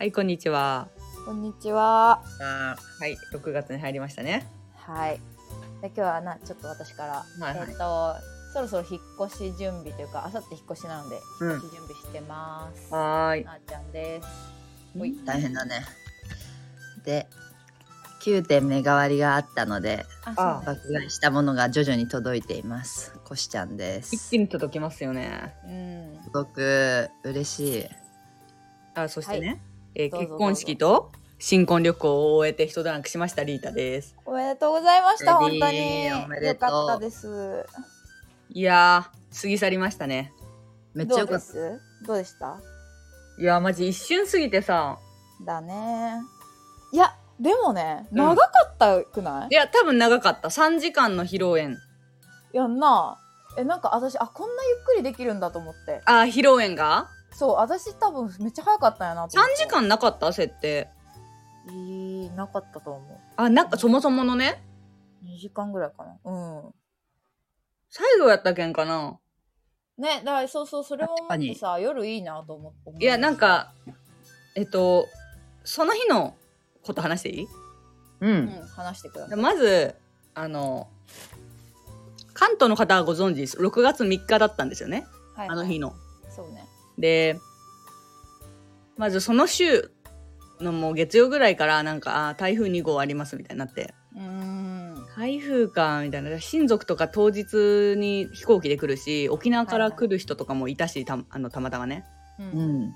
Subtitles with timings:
[0.00, 0.88] はい、こんにちは。
[1.26, 2.22] こんにちは。
[2.40, 4.46] あはい、6月に入りましたね。
[4.74, 5.20] はい。
[5.82, 7.12] で今日はなちょっと私から、
[7.46, 8.16] はいはいえっ、と
[8.54, 12.94] そろそろ引っ越し準備というか、あさって引っ越しなのでうん引っ越し準備してます。
[12.94, 13.44] はーい。
[13.44, 14.28] なあちゃんです。
[15.26, 15.82] 大変だね。
[17.04, 17.26] で、
[18.22, 20.64] 9点目代わりがあったので、爆
[20.94, 23.12] 買いしたものが徐々に届いています。
[23.26, 24.30] こしちゃんで一す。
[24.30, 25.54] 気に届きますよね。
[25.66, 26.24] うん。
[26.32, 27.88] 届く、嬉しい。
[28.94, 34.14] あ、そしてね、はいえーどうぞ結婚式と新婚旅行を終えて一段落しましたリータです。
[34.26, 35.36] おめでとうございました。
[35.36, 37.66] 本当におめでよとうかったです。
[38.50, 40.32] いやー、過ぎ去りましたね。
[40.92, 41.52] めっちゃよかった。
[41.52, 41.80] どうです？
[42.06, 42.60] どうでした？
[43.38, 44.98] いやー、マジ一瞬過ぎてさ、
[45.46, 46.20] だね。
[46.92, 50.48] いやでもねうん長かったくない、いや、多分長かった。
[50.48, 51.74] 3時間の披露宴。
[52.52, 53.18] いやんな
[53.56, 57.08] えなんか私あこんなゆっくりできるんだと思ってあー、披露宴が？
[57.40, 59.56] そう私多分めっちゃ早かったんやなと ?3 思って。
[59.56, 60.30] 時間なかった？
[60.30, 60.88] 設定。
[61.70, 64.62] いいなかったと思あ、なんかそもそものね、
[65.22, 66.18] う2時間ぐらいかな。
[66.22, 66.74] うん。
[67.88, 69.18] 最後やったけんかな？
[69.96, 73.72] ねだからそうそうそれも思ってさ夜いいなと思っていや、なんか、
[74.54, 75.06] えっと、
[75.64, 76.34] その日の
[76.82, 77.44] こと話していい？
[77.44, 77.48] う。
[78.20, 79.38] うんん話してください。
[79.38, 79.94] まず
[80.34, 80.88] あの
[82.34, 83.56] 関東の方はご存知です。
[83.56, 85.06] 6月3日だったんですよね？
[85.34, 85.48] はい。
[85.48, 85.94] あの日の。
[87.00, 87.40] で
[88.96, 89.90] まずその週
[90.60, 93.94] のもう月曜ぐらいからなんかあー台風2号ありますみたいになって。
[94.14, 95.06] うーん。
[95.16, 96.38] 台風かみたいな。
[96.38, 102.04] 親族とか当日に飛行機で来るし沖縄から来る人とかもいたし、たあのたまたまね。
[102.38, 102.82] ううん。
[102.84, 102.94] ん。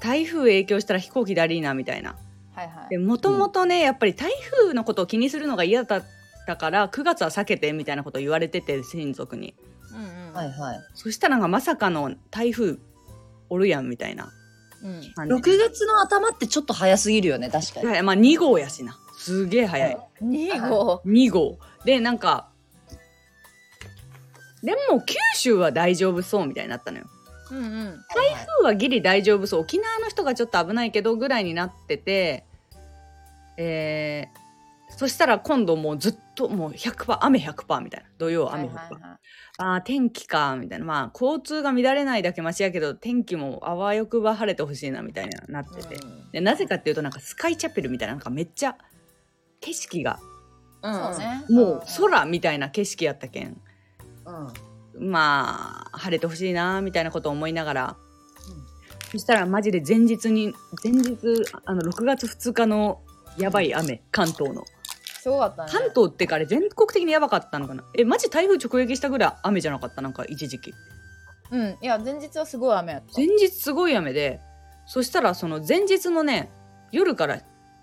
[0.00, 2.16] 台風影響したら飛行機でアリーナみたいな。
[2.54, 2.88] はいはい。
[2.90, 6.04] でもともとねやっぱり台風のことを気にするのが嫌だっ
[6.46, 9.54] たから9月は避けてみたいなことを言われてて親族に。
[9.92, 10.34] うんうん。
[10.34, 10.80] はいはい。
[10.94, 12.78] そしたらなんかまさかの台風
[13.50, 14.32] おるやんみたいな。
[14.82, 15.12] うん。
[15.14, 15.34] 感じ。
[15.34, 17.90] 6月の頭ってちょっと早すぎるよね、確かに。
[17.90, 18.96] いやまあ2号やしな。
[19.18, 19.98] すげえ早い。
[20.22, 21.02] 2号。
[21.04, 21.58] 2号。
[21.84, 22.48] でなんか
[24.62, 27.04] でも九州は大丈夫そうみたいになったのよ。
[27.50, 27.64] うんうん。
[28.14, 29.60] 台台風はギリ大丈夫そう。
[29.60, 32.44] 沖縄の人がちょっと危ないけどぐらいになってて
[33.56, 34.38] えー、
[35.00, 38.06] そしたら今度もうずっともう100%雨100%みたいな。
[38.18, 39.18] 土曜雨100%、はいはいはい。
[39.56, 40.84] あー天気かみたいな。
[40.84, 45.96] まあ交通が乱れないだけマシやけど天気もあわよくば晴れてほしいなみたいななってて、
[46.32, 48.76] でなぜかっていうとなんかスカイチャペルみたいななんかめっちゃ
[49.62, 50.20] 景色が
[50.82, 50.94] うん。
[50.94, 51.44] そうね。
[51.48, 53.58] もう空みたいな景色やったけん。
[54.96, 55.10] うん。
[55.10, 57.96] まあ晴れてほしいなみたいなことを思いながら、
[59.10, 60.52] そしたらマジで前日に
[60.84, 61.16] 前日
[61.64, 63.00] あの6月2日の
[63.38, 64.62] やばい雨関東の
[65.20, 65.70] すごかったね。
[65.70, 67.84] 関東ってかあれ全国的にやばかったのかな？
[67.96, 70.00] えマジ台風直撃したぐらい雨じゃなかった？
[70.00, 70.72] なんか一時期。
[71.50, 71.76] うん。
[71.82, 73.12] いや前日はすごい雨やった。
[73.16, 74.40] 前日すごい雨で
[74.86, 76.50] そしたらその前日のね
[76.90, 77.40] 夜から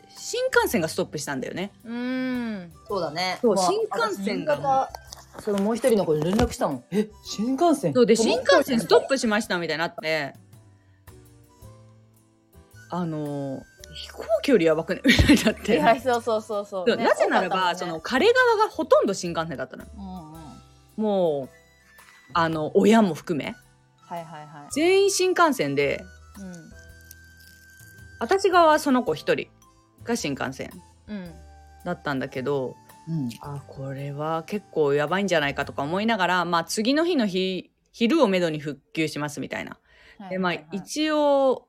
[0.10, 1.72] 新幹線がストップしたんだよね。
[1.86, 1.94] うー
[2.66, 2.72] ん。
[2.88, 3.38] そうだね。
[3.42, 4.56] そうまあ新幹線が。
[4.56, 4.90] 私夕方
[5.42, 6.84] そのもう一人の子に連絡したもん。
[6.90, 7.94] え、新幹線？
[7.94, 10.34] そうで新幹線ストップしましたみたいになって。
[12.90, 13.62] あのー
[13.98, 15.02] 飛行機よりやばくね？
[15.06, 16.96] みたいになっいてやそうそうそうそう。
[16.96, 19.90] ねなぜならば、その彼側がほとんど新幹線だったのよ。
[19.98, 20.48] うんうん
[20.98, 21.50] もう
[22.34, 23.56] あの親も含め。
[24.02, 24.72] はいはいはい。
[24.72, 26.04] 全員新幹線で
[26.40, 26.72] うん。
[28.20, 29.48] 私側はその子一人
[30.04, 30.72] が新幹線
[31.08, 31.34] うん
[31.86, 32.76] だったんだけど
[33.08, 33.30] うん。
[33.42, 39.78] あこれは結構やばいんじゃないかとか思いながら、まあ、次の日の日昼をめどに復旧しますみたいな。
[40.30, 41.67] でまあ一応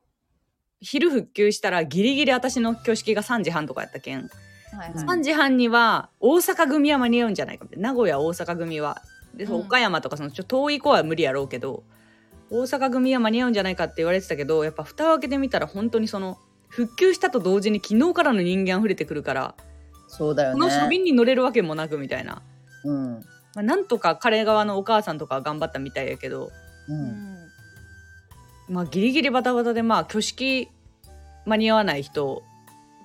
[0.81, 4.29] 昼復旧したらギリギリ私の挙式が3時半とかやったけん、はい
[4.77, 9.01] はい3時半には大阪組は間に合うんじゃないかみたいな名古屋大阪組は
[9.35, 11.83] で、うん岡山とかそのちょっと遠い子は無理やろうけど
[12.51, 16.37] 大阪組は間に合うんじゃないかって言われてたけどやっぱ蓋を開けてみたら本当にその
[16.67, 19.55] 復旧したと同時に昨日からの人間溢れてくるから
[20.09, 20.53] そうだよね。
[20.55, 22.41] この書便に乗れるわけもなくみたいな。
[22.83, 23.13] うん。
[23.55, 26.93] まあ、なんとか彼側のお母さんとかは頑張ったみたいやけど、う。
[26.93, 27.37] うんん
[28.69, 30.69] まあ、ギリギリバタバタでまあ挙式
[31.49, 32.43] 間に合わない人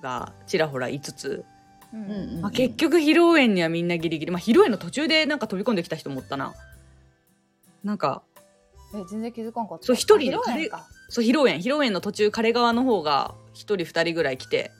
[0.01, 1.45] がちらほらいつつ、
[1.93, 2.11] うん。
[2.11, 6.53] うんまあ、結局披露宴にはみんなギリギリ、まあ、披露宴の途中でなんか飛び込んできた人もおったな。
[7.83, 8.23] なんか
[8.93, 9.85] え全然気づかんかった。
[9.85, 10.87] そう一人のあ披露宴か。
[11.09, 11.57] そう披露宴。
[11.57, 14.71] 披露宴の途中彼側の方が一人二人ぐらい来て。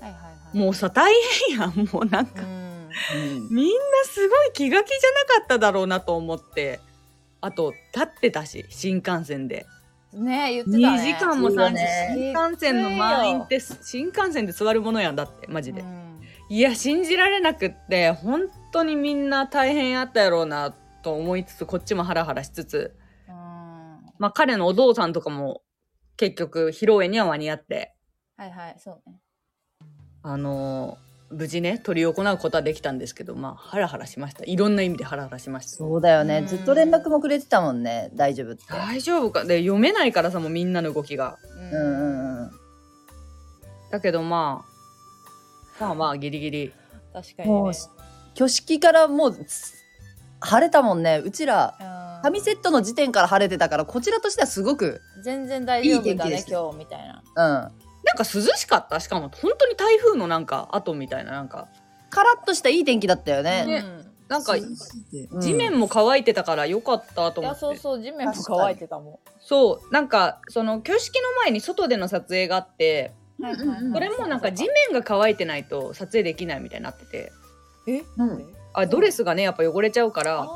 [0.00, 0.56] はいはいはい。
[0.56, 1.12] もうさ大
[1.48, 3.48] 変やんもうなんか、うんうん。
[3.50, 3.72] みんな
[4.04, 6.80] すごい気が気じゃなかっただろうなと思って。
[7.40, 9.66] あと立ってたし新幹線で。
[10.12, 10.86] ね言ってたね。
[10.86, 12.08] 2時間もそうだ3時ね。
[12.14, 16.20] 新幹線の満員って新幹線で座るものやんだってマジで、うん。
[16.48, 22.96] いや信じられなくって本当にみんな大変やったやろうなと思いつつこっちもハラハラしつつ。
[23.28, 23.34] うん。
[24.18, 25.62] まあ彼のお父さんとかも
[26.16, 27.94] 結局披露宴には間に合って。
[28.36, 29.20] はいはい、そうね。
[30.22, 34.44] あのー無事ね取り行うことはできたんですけどまあハラハラしました。
[34.44, 35.72] いろんな意味でハラハラしました。
[35.72, 36.38] そうだよね。
[36.38, 36.46] うん。
[36.46, 38.10] ずっと連絡もくれてたもんね。
[38.14, 38.64] 大丈夫って。
[38.68, 39.44] 大丈夫か？
[39.44, 41.36] で読めないからさもうみんなの動きが。
[41.72, 42.42] うんうんうん。
[42.42, 42.50] うん
[43.90, 44.66] だけどま
[45.78, 46.72] あまあまあギリギリ。
[47.12, 47.54] 確かに、ね。
[47.54, 47.72] もう
[48.34, 49.72] 挙式からもうつ
[50.40, 51.22] 晴れたもんね。
[51.24, 52.22] うちらうん。
[52.22, 57.22] 紙セットの時点から晴れてたからこちらとしてはすごく全然大丈夫だね今日みたいな。
[57.36, 59.00] うんなんか涼しかった。
[59.00, 61.68] しかも本当に台風のなんか後みたいななんか。
[62.10, 63.66] カラッとしたいい天気だったよね。
[63.66, 63.84] ね。
[63.84, 64.12] うん。
[64.28, 65.40] なんかうん。
[65.40, 69.92] 地面も乾いてたからよかったと思って、そうそう地面も乾いてたもそう。
[69.92, 73.44] なんかその挙式の前に外での撮影があってん。
[73.44, 77.32] はいはいはいそれもなんか地面が乾いてないと撮影できないみたいになってて。
[77.86, 78.44] えなんで？
[78.74, 80.46] あドレスがねやっぱ汚れちゃうから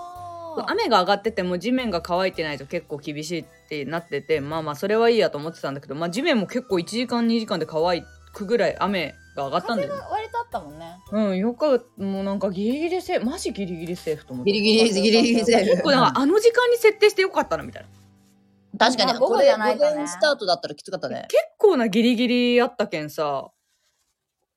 [0.70, 7.82] 雨が上がってても地面が乾いてないと結構厳しいってなっててまあまあそれはいいやと思ってたんだけど、まあ、地面も結構1時間2時間で乾
[8.32, 9.88] くぐらい雨が上がったんだよ。
[9.88, 10.96] ね風が割とあったもんね。
[11.10, 12.02] うんよかった。
[12.02, 15.70] もうなんかギリギリセーフマジギリギリセーフと思ってギリギリギリギリセーフ。
[15.70, 17.88] 結構なんかあの時間に設定してよかったなみたいな。
[18.78, 19.90] 確かにまあ午後じゃないとね。
[19.90, 21.26] 午前スタートだったらきつかったね。
[21.28, 23.50] 結構なギリギリあったけんさ。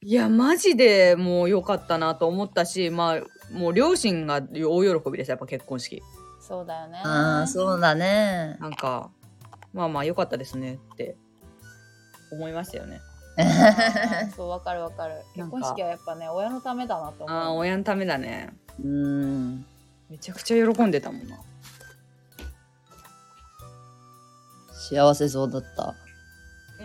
[0.01, 3.21] いやマジでもう良かったなと思ったしまあ
[3.55, 6.03] もう両親が大喜びですやっぱ結婚式。
[6.39, 7.01] そうだよね。
[7.03, 8.57] ああそうだね。
[8.59, 9.09] なんか
[9.73, 11.15] まあまあ良かったですねって
[12.31, 13.01] 思いましたよね。
[14.35, 15.15] そうわかるわかる。
[15.35, 17.37] 結婚式はやっぱね親のためだなと思う。
[17.37, 18.53] ああ親のためだね。
[18.83, 19.65] うん。
[20.09, 21.37] めちゃくちゃ喜んでたもんな。
[24.71, 25.95] 幸せそうだった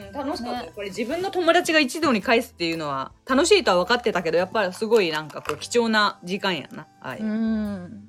[0.08, 0.72] うん、楽しかった、ね。
[0.74, 7.24] これ自分の友達が一堂に返すっていうのは楽しいとは分かってたけどやっぱりすごいなんかこう貴重な時間やな、はいう。
[7.24, 8.08] ん。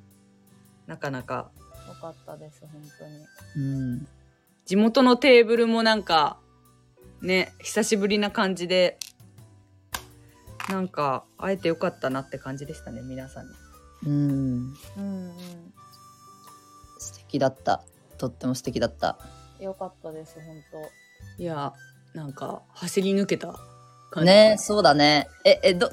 [0.87, 1.51] なかなか。
[1.87, 3.25] よかったです本当に。
[3.55, 4.07] うん。
[4.65, 6.37] 地元のテーブルもなんか
[7.21, 8.97] ね久しぶりな感じで
[10.69, 13.51] なんか会えてよかったなって感じでしたね皆さんに。
[14.05, 14.11] うん。
[14.11, 15.37] うんうん。
[16.97, 17.83] 素敵だった。
[18.17, 19.17] とっても素敵だった。
[19.59, 20.55] よかったです本
[21.37, 21.73] いや
[22.13, 23.55] なんか走り抜けた
[24.11, 24.25] 感じ。
[24.25, 25.27] ねそうだね。
[25.45, 25.89] ええど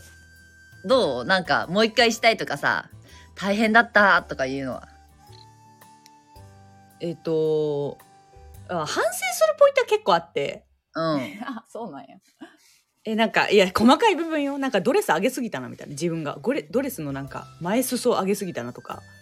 [0.84, 1.24] どう？
[1.24, 2.90] なんかもう一回したいとかさ
[3.34, 4.88] 大変だったとかいうのは？
[7.00, 7.96] えっ、と
[8.68, 9.00] あ反省す
[9.48, 10.64] るポイントは結構あって。
[10.94, 11.38] うん。
[11.40, 11.46] 当。
[11.48, 12.16] あそうなんや。
[13.04, 15.92] えなんかいや細かい部分よなんかドレス上げすぎたなみたいな。
[15.92, 16.36] 自分が。
[16.42, 19.02] ゴレドレスのなんか前裾上げすぎたなとか。
[19.02, 19.17] え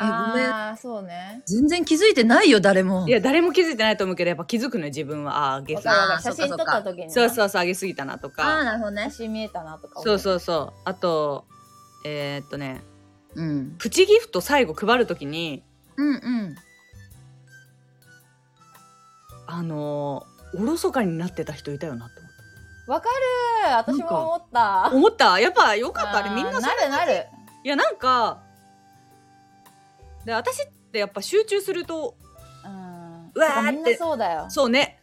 [0.00, 0.06] ご
[0.36, 0.46] めん。
[0.46, 1.42] ああそうね。
[1.46, 3.06] 全然気づいてないよ誰も。
[3.08, 5.54] いや誰も気づいてないと思うけどやっぱ気づくのよ自分は。
[5.54, 6.28] あー上げすぎたわかるわかる。
[6.28, 7.10] あー写真撮った時にね。
[7.10, 9.04] そうそうそう上げすぎたなとああかなるほどね。
[9.04, 10.00] 写真見えたなとか。
[10.00, 10.80] そうそうそう。
[10.84, 11.44] あと
[12.04, 12.82] えー、っとね
[13.34, 13.74] うん。
[13.78, 15.62] プチギフト最後配るときに
[15.96, 16.56] うんうん。
[19.46, 22.28] あのー、おろそかになってた人いたよなって思っ
[22.88, 23.74] わかる。
[23.76, 24.88] 私も思った。
[24.90, 24.96] た。
[24.96, 25.38] 思った。
[25.38, 26.18] やっぱよかった。
[26.18, 27.26] あれみんなそなるなる。
[27.64, 28.40] いやなんか
[30.28, 32.14] で私ってやっぱ集中すると
[32.64, 33.30] うん。
[33.34, 34.46] うわーってみんなそうだよ。
[34.50, 35.00] そうね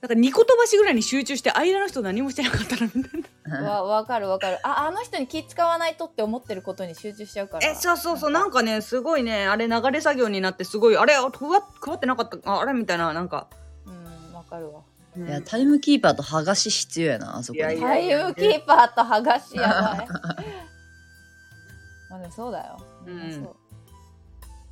[0.00, 4.58] なんか2個飛ばしぐらいに集中して間の人何もしてなかったなみたいな わわかるわかる。
[4.66, 7.68] ああの人に気使わないとって思ってることに集中しちゃうから。
[7.68, 11.32] えそうそうそうなんかねすごいねあれ流れ作業になってすごいあれあ配っ
[11.80, 12.72] 配ってなかったああれ？
[12.72, 13.46] みたいななんか、
[13.86, 14.80] うんわかるわ。
[15.16, 20.08] いやタイムキーパーと剥がし必要やなあそこにいやいやタイムキーパーと剥がしやばい。
[22.08, 22.78] まあでもそうだよ。
[23.04, 23.56] みんなそう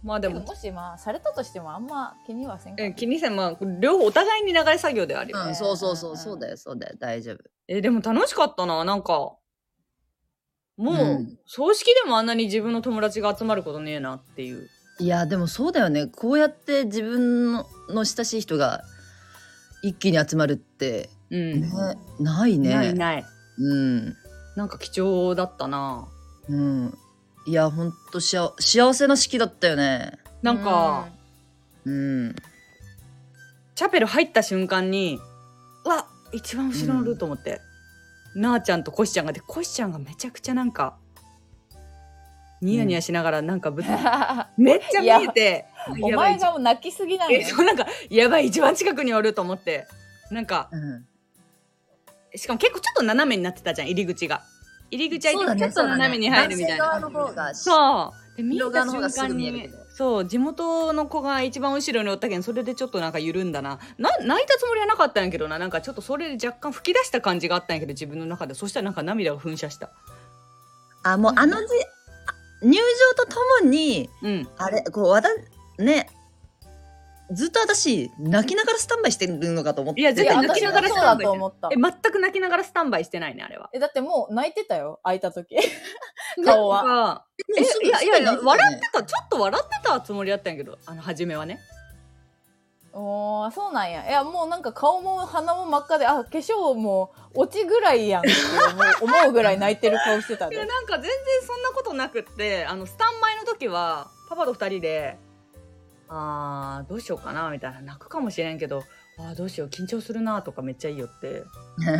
[0.02, 0.34] まあでも。
[0.34, 3.36] でももしまあされたとしてもあんま気にはせんかえ気にせん。
[3.36, 6.96] まあ両方お互いに流れ作業であるよ、うんそうそうそうそうだよそうだよ。
[6.98, 7.38] 大丈夫。
[7.66, 9.36] えでも楽しかったななんか。
[10.76, 11.38] もう、うん。
[11.44, 14.68] 葬式でもあんなに自分の友達が集まることねえなっていう。
[15.00, 16.06] いやでもそうだよね。
[16.06, 18.82] こうやって自分のの親しい人が
[19.82, 21.68] 一気に集まるって、うん、ね
[22.20, 22.74] ないね。
[22.74, 23.24] ないない。
[23.58, 24.16] うん。
[24.56, 26.08] なんか貴重だったな。
[26.48, 26.98] うん
[27.48, 30.18] いやほん幸せな式だったよね。
[30.42, 31.08] なんか、
[31.86, 32.36] うん。
[33.74, 35.18] チャペル入った瞬間に
[35.86, 37.62] うわ一番後ろのルート思って、
[38.34, 40.98] なあちゃんとコシちゃんがでコシちゃんがめちゃくちゃなんか
[42.60, 43.86] ニヤニヤしながらなんかぶつ、
[44.58, 45.64] めっちゃ見えて
[46.02, 49.86] おやばい前がもう泣きすぎなのよえそうなんかやばい一番近くにおると思って。
[50.30, 51.06] なんかうん。
[52.36, 54.42] しかも結構ちょっと斜めになってたじゃん入り口が
[54.90, 57.54] 入り口そうだねはちょっと斜めに入るみたいな。
[57.54, 63.80] そうで見た瞬間にそう地元の子が一番後ろにおったけんそれでちょっとなんか緩んだな。
[63.98, 65.58] な泣いたつもりはなかったんやけどな。
[65.58, 68.54] なんかちょっとそれで若干吹き出した感じがあったんやけど自分の中で。
[68.54, 69.90] そしたらなんか涙が噴射した。
[71.02, 74.48] あもうあのじあ入場とともにうん。
[74.56, 75.28] あれこうわた
[75.78, 76.08] ね
[77.30, 80.00] ずっと私、泣きながらスタンバイしてるのかと思って。
[80.00, 81.74] いや絶対いや泣きながら私もそうだスタンバイと思ったえ、。
[81.74, 83.68] 全く泣きながらスタンバイしてないね、あれは。
[83.74, 85.56] え、だってもう泣いてたよ、開いた時。
[86.44, 87.24] 顔は
[87.56, 91.60] え、いやいや笑ってた、ちょっと笑ってたつもりだったんやけど、あの、初めはね。
[92.92, 94.08] おー、そうなんや。
[94.08, 98.30] いや、もうなんか顔も鼻も真っ赤で、あ、化粧も落ちぐらいやんって
[99.04, 100.66] 思うぐらい泣いてる顔してたいや、で。
[100.66, 101.12] なんか全然
[101.46, 105.18] そんなことなくって、あの、スタンバイの時は、パパと二人で、
[106.08, 107.80] あー、どうしようかな、みたいな。
[107.82, 108.82] 泣くかもしれんけど、
[109.18, 111.44] あー、どうしよう、緊張するな、とかめっちゃいいよって。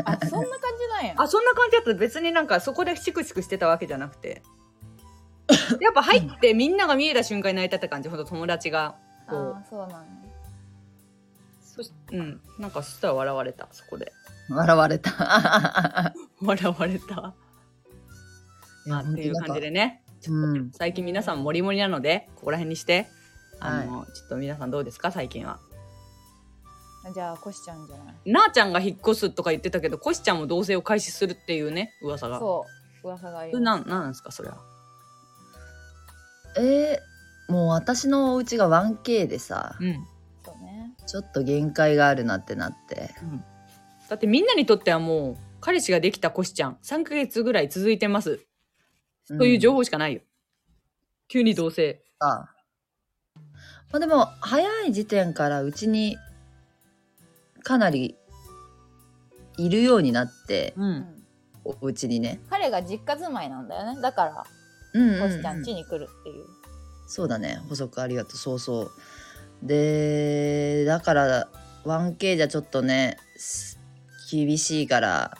[0.05, 1.15] あ、そんな感じなんや。
[1.17, 4.43] あ、そんな感じだった別になんかそこでシクシクしてたわけじゃなくて。
[5.81, 8.97] やっぱ入ってみんなが見えた瞬間に泣いたって感じ、ほんと友達が。
[9.29, 10.07] こうそうなんや。
[11.63, 12.41] そしうん。
[12.59, 14.13] なんかそしたら笑われた、そこで。
[14.49, 15.13] 笑われた。
[16.41, 17.35] 笑われた。
[18.87, 20.03] まあ、っていう感じでね。
[20.73, 23.07] 最近皆さんモリモリなので、ここら辺にして、
[23.61, 25.59] あはいの、ちょっと皆さんどうですか、最近は。
[27.15, 28.31] じゃあ、こしちゃうんじゃない？
[28.31, 32.39] なあちゃんが引っ越すとか言ってたけど、こしちゃんも同棲を開始するっていうね、噂が。
[32.39, 32.67] そ
[33.05, 33.07] う。
[33.07, 33.89] 噂がありそれます。
[33.89, 34.59] なん、なんですか、それは？
[36.59, 39.95] えー、もう私のお家が 1K でさ、うん。
[40.45, 40.95] そうね。
[41.07, 43.11] ちょっと限界があるなってなって。
[44.09, 48.41] だってみんなにとってはもう、彼氏ができたこしちゃん、3ヶ月ぐらい続いてます。
[49.39, 50.21] という情報しかないよ。
[51.29, 51.97] 急に同棲。
[52.21, 52.49] あ
[53.91, 56.17] まあでも早い時点からうちに
[57.63, 58.17] かなり
[59.57, 60.83] いるようになってう。
[60.83, 61.15] うんん。
[61.65, 64.01] お家にね彼が実家住まいなんだよね。
[64.01, 64.47] だから、
[64.95, 66.47] うんうんうんこしちゃん家に来るっていう。
[67.09, 68.91] そうだね補足ありがとうそうそう
[69.63, 71.49] でだから
[71.85, 73.79] 1K じゃちょっとねす
[74.31, 75.37] 厳しいから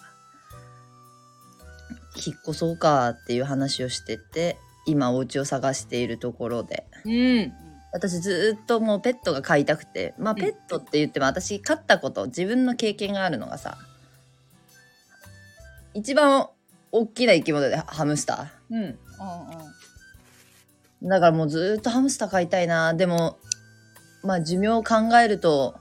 [2.17, 7.53] 引っ越そうかっていう話をしてて今お家を探しているところでうん。
[7.93, 10.15] 私ずーっともうペットが飼いたくて。
[10.19, 10.41] まあうん。
[10.41, 13.79] ペットって言っても私飼ったこと自分の経験があるのがさ
[15.95, 16.49] 一番
[16.93, 18.79] 大きな生き物でハムスタうん。
[18.79, 18.95] うんうん。
[21.07, 22.93] ーだからもうずーっとハムスター飼いたいな。
[22.95, 23.39] でも
[24.23, 25.77] まあ寿命を考えると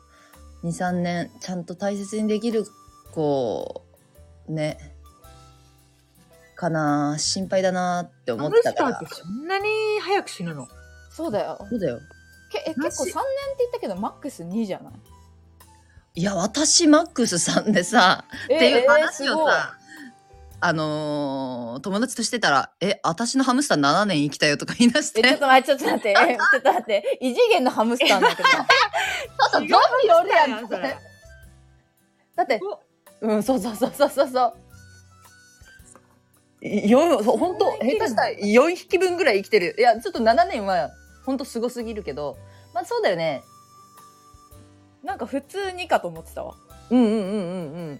[0.63, 2.65] 23年ちゃんと大切にできる
[3.11, 3.83] 子
[4.47, 4.77] ね
[6.55, 9.01] かな心配だなって思ってたから。
[9.07, 9.67] そんなに
[10.01, 10.67] 早く死ぬの？
[11.17, 11.57] そうだよ。
[11.69, 11.99] そうだよ
[12.51, 13.19] けえ結構3年って
[13.59, 14.93] 言ったけど、マックス2じゃない？
[16.21, 19.73] いや私マックスさんでさっていう話をさ、
[20.61, 25.27] あのー友達としてたら、え、私のハムスター7年生きたよとか言い出しえ、て。
[25.29, 28.49] ちょっと待って、ちょっと待って、え、 ちょっと待って、異次元のハムスターだけど。
[28.49, 28.65] ちょっ
[29.51, 29.73] とゾンビ
[30.11, 30.97] おるやんそれ。
[32.35, 32.59] だって、
[33.21, 34.53] うん、そうそうそうそうそうそ
[36.61, 36.67] う。
[36.67, 39.75] よ、本当下手したら4匹分ぐらい生きてる。
[39.77, 40.89] いや、ちょっと7年は
[41.27, 42.37] 本当すごすぎるけど、
[42.73, 43.43] まあそうだよね。
[45.03, 46.55] なんか普通にかと思ってたわ。
[46.89, 47.99] うんうんうんうん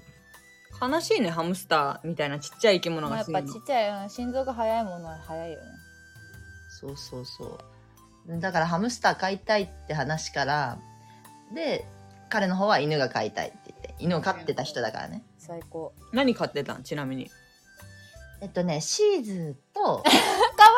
[0.82, 0.92] うん。
[0.94, 5.66] 悲しいね、ハムスターみたいなちっちゃい生き物まあ、やっぱちっちゃい、うん心臓が速いものは速いよね。
[6.80, 7.60] そうそうそ
[8.30, 8.40] う。
[8.40, 10.80] だからハムスター飼いたいって話から、
[11.54, 11.86] で、
[12.30, 15.26] 彼の方は犬が飼いたいって言って、犬を飼ってた人だからね。
[15.38, 15.94] 最高。
[16.14, 16.84] 何飼ってたん？
[16.84, 17.30] ちなみに。
[18.42, 20.10] えっとね、シーズと、 か
[20.64, 20.70] わ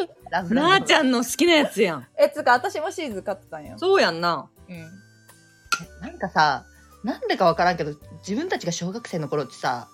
[0.00, 2.06] いいラブラドなあちゃんの好きなやつやん。
[2.18, 3.78] え、つうか、私もシーズ飼ってたんよ。
[3.78, 4.48] そうやんな。
[4.68, 4.76] うん。
[6.00, 6.64] なんかさ、
[7.02, 7.92] なんでかわからんけど、
[8.26, 9.88] 自分たちが小学生の頃ってさ、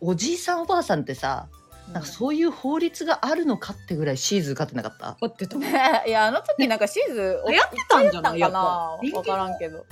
[0.00, 1.48] おじいさんおばあさんってさ、
[1.92, 5.16] なんかそういう法律があるのかってぐらいシーズー飼ってなかった？
[5.20, 5.56] 飼ってた。
[5.56, 8.36] ね いや、あの時なんかシーズ流行ってたんじゃない？
[8.36, 8.58] 流行ったんか
[8.98, 9.84] やっぱなわからんけど。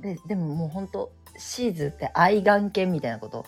[0.00, 3.46] で、でももうほんと、シーズーって愛玩犬みたいなこと？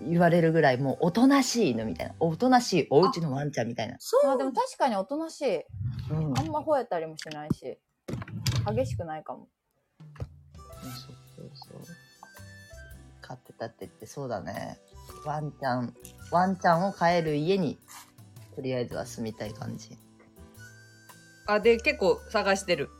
[0.00, 2.14] 言われるぐらい、もうおとなしい犬みたいな。
[2.20, 3.96] おとなしいお家のワンちゃんみたいな。
[3.98, 5.64] そうあ、でも確かにおとなしい。
[6.10, 6.38] うん。
[6.38, 7.78] あんま吠えたりもしないし。
[8.74, 9.48] 激しくないかも。
[10.82, 11.80] そうそうそう。
[13.20, 14.78] 飼ってたって言ってそうだね。
[15.24, 15.94] ワンちゃん、
[16.30, 17.78] ワンちゃんを飼える家に、
[18.54, 19.98] とりあえずは住みたい感じ。
[21.46, 22.90] あ、で、結構探してる。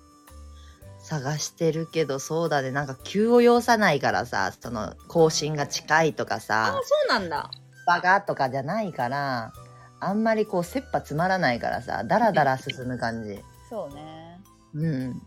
[1.09, 2.71] 探してるけど、そうだね。
[2.71, 7.51] なんか急を要さないからさ、その、更新が近いとかあさ、そうなんだ。
[7.87, 9.53] バカとかじゃないから、
[10.01, 13.43] あんまりこう、切羽詰まらないからさ、だらだら進む感じ。
[13.71, 14.41] そうね。
[14.75, 15.23] うん。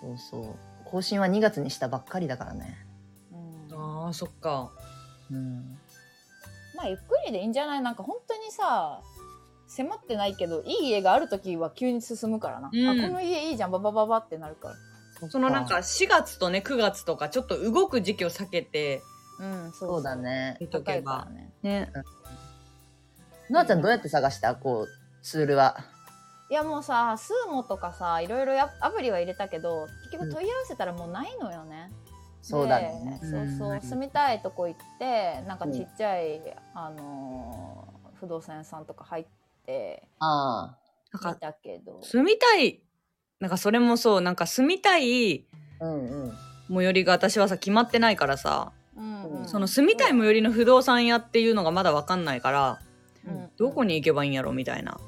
[0.00, 0.44] そうそう。
[0.84, 2.76] 更新は2月にしたばっかりだからね。
[3.70, 4.04] うん。
[4.04, 4.70] ああ、そっか。
[5.30, 5.78] うん。
[6.76, 7.80] まあ、ゆっくりでいいんじゃない？
[7.80, 9.00] なんか本当にさ、
[9.66, 12.70] 迫ってないけど、いい家がある時は急に進むからな。
[12.72, 15.28] うんあ、この家いいじゃん、ババババってなるから。
[15.30, 19.02] そのなんか4月とね、9月とかちょっと動く時期を避けて、
[19.40, 20.16] うん、そうそうだ。
[20.16, 20.56] ね。
[20.60, 21.26] 見と高けば。
[21.32, 21.52] ね。
[21.62, 21.92] ね。
[23.48, 24.54] なあちゃんどうやって探した？
[24.54, 24.88] こう、
[25.22, 25.76] ツールは。
[26.50, 31.90] いいやもうさスーモとかさいろいろやアプリは入れたけど結局問い合わせたらもうないのよね、
[32.42, 33.18] そうだね。
[33.22, 36.40] でそうそううん住みたいとこ行ってなんかちっちゃい、
[36.74, 39.24] あのー不動産屋さんとか入っ
[39.64, 40.08] て。
[40.20, 40.76] あ
[41.12, 42.80] 見たけど住みたい
[43.38, 45.46] なんかそれもそうなんか住みたい
[45.80, 45.84] あ。
[45.84, 46.32] うんうん。
[46.68, 49.48] 最寄りが私はさ決まってないからさうんうん。
[49.48, 52.80] その住みたい最寄りの不動産屋っていうのがまだ分かんないから
[53.26, 54.98] うんどこに行けばいいんやろみたいな。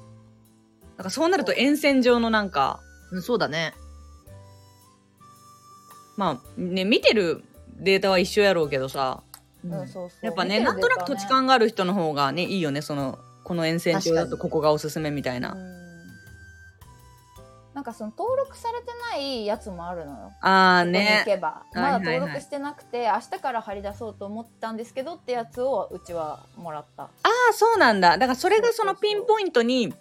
[0.96, 2.80] なんかそうなると沿線上のなんか
[3.12, 3.74] うん、そうだね。
[6.16, 7.44] まあね見てる
[7.78, 9.22] データは一緒やろうけどさ。
[9.64, 9.88] ううん。
[9.88, 10.26] そうそう。
[10.26, 15.76] やっぱね見てるなんとなく土地勘がある人の方がねいいよねそのこの沿線上だとここがおすすめみたいな、うん。
[17.74, 20.32] なんかその登録されてないやつもあるのよ。
[20.40, 27.04] ああここに行ねけば、まだ登録してなくて明日から張り出そうと思ったんですけどってやつをうちはもらった。
[27.04, 28.18] ああそうなんだ。
[28.18, 29.94] だからそれがそのピンポイントに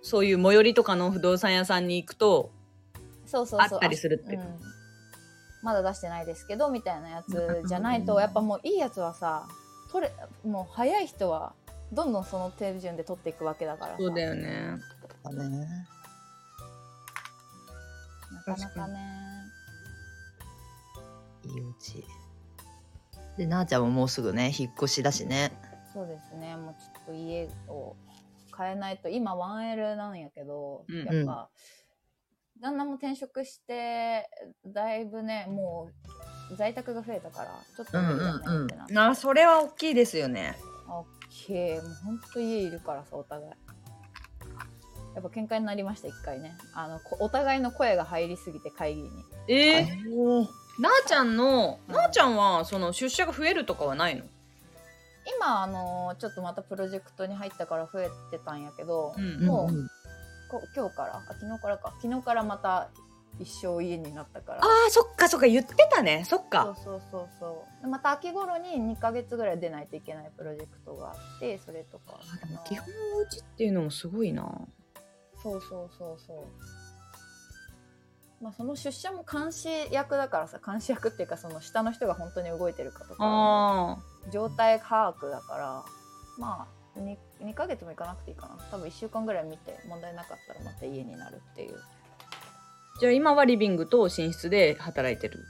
[0.00, 2.52] そういう最寄りとかの不動産屋さんに行くと
[3.26, 3.74] そうそうそう。
[3.74, 4.38] あったりするってう。
[4.38, 4.44] ん。
[5.64, 9.48] まだ出してないですけどみたいなやつじゃないうんとやっぱもういいやつはさ
[9.90, 10.12] 取れ
[10.48, 11.54] もう早い人は
[11.94, 13.98] どんどんその手順で取っていくわけだからさ。
[13.98, 14.78] そうだよね。
[15.22, 15.66] だね。
[18.46, 18.98] なかなかね
[21.44, 22.04] いいうち。
[23.36, 25.52] で、なあちゃんももうすぐね、引っ越しだしね。
[25.92, 26.56] そうですね。
[26.56, 27.96] もうちょっと家を
[28.56, 29.08] 変えないと。
[29.08, 31.48] 今 1L なんやけど、うんやっぱ
[32.60, 34.30] 旦那も転職して
[34.64, 35.90] だいぶねも
[36.50, 38.66] う在宅が増えたからちょっと無理だねうんうんうん。
[38.66, 40.56] ってなって、あそれは大きいですよね
[41.34, 43.50] オッケーもうほんと家いるからさお互い。
[45.14, 46.56] やっぱ喧嘩になりました一回ね。
[46.74, 49.10] あのこお互いの声が入りすぎて会議に。
[49.48, 50.40] ええー、
[50.80, 51.94] なあちゃんの、うん。
[51.94, 54.24] なあちゃんはその出社が増えるとかはないの？
[55.38, 59.44] 今あのちょっとまたプロジェクトに入ったから増えてたんやけど、うん。
[59.46, 59.90] もう
[60.50, 61.16] こ今日から？
[61.16, 61.94] あ昨日からか。
[62.02, 62.90] 昨日からまた
[63.40, 64.58] 一生家になったから。
[64.58, 66.24] あーそっかそっか言ってたね。
[66.24, 67.82] そっそうかそうそうそう。
[67.82, 72.20] でまた秋頃に2ヶ月ぐらい出ないといけないプロジェクトがあってそれとか。
[72.42, 74.44] あでも基本お家っていうのもすごいな。
[75.42, 76.44] そうそうそうそう
[78.42, 83.16] まあその出社も監視役だからさ監視役っていうかその下の人が本当に動いてるかとか。
[83.20, 83.98] あ
[84.30, 85.84] 状態把握だから。
[86.38, 88.56] まあ 2, 2ヶ月もいかなくていいかな。
[88.70, 91.76] 多分1週間ぐらい見て問題なかったらまた家になるっていう
[93.00, 95.40] じゃあ今はリビングと寝室で働いてる？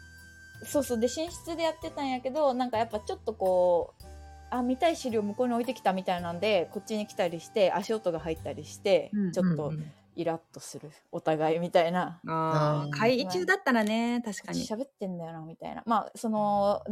[0.64, 0.98] そうそう。
[0.98, 4.04] で寝室でやってたんやけどなんかやっぱちょっとこう
[4.50, 9.72] あ見たい資料向こうに置いてきたみたいなんでこっちに来たりして足音が入ったりして、うんちょっと
[10.16, 12.20] イラッとするお互いみたいな。
[12.28, 12.96] ああー。
[12.96, 14.60] 会議中だったらね確かに。
[14.60, 15.82] 喋ってんだよなみたいな。
[15.86, 16.82] まあその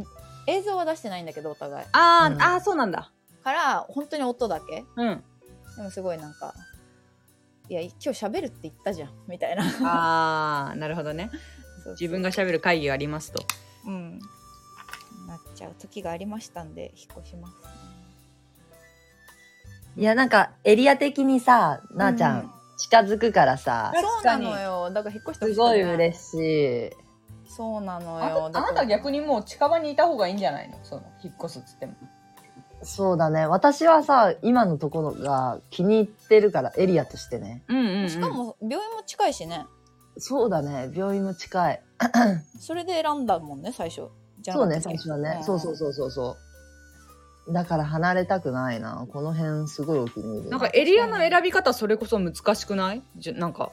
[0.45, 1.87] 映像は出してないんだけどお互い。
[1.93, 2.41] あー、うん。
[2.41, 3.11] あーそうなんだ。
[3.43, 4.83] から本当に音だけ。
[4.97, 5.23] うん。
[5.77, 6.53] でもすごいなんか
[7.69, 9.63] 「いや今日喋るって言ったじゃん」みたいな。
[9.83, 11.29] ああなるほどね。
[11.31, 11.41] そう
[11.83, 11.93] そう。
[11.93, 13.43] 自分が喋る会議がありますと。
[13.85, 14.19] うん。
[15.27, 17.53] なっちゃう時がありましたんで引っ越します。
[17.53, 17.59] ね
[19.95, 22.45] いや、なんか、エリア的にさ、なあちゃうん。
[22.47, 26.33] ん、近づくからさ、そうなのよだから引っ越してすごい嬉し
[26.87, 26.91] い。
[27.47, 30.79] そうなのあよなあなた逆にもう近場にいた方がいいんじゃないの？
[30.83, 31.93] その引っ越すっつっても
[32.83, 33.45] そうだね。
[33.47, 37.63] 私はさ、今のところが気に入ってるから、エリアとしてね。
[37.67, 39.65] うんうん、うん、しかも病院も近いしね
[40.17, 40.91] そうだね。
[40.93, 41.81] 病院も近い。
[42.59, 44.09] それで選んだもんね最初
[44.41, 45.39] じゃなそうね、最初はね。
[45.39, 46.37] んそうそうそうそうそ
[47.47, 47.53] う。
[47.53, 49.05] だから離れたくないな。
[49.11, 50.49] この辺すごいお気に入り。
[50.49, 53.01] なんかエリアの選び方それこそ難しくない？
[53.17, 53.71] じゃなんか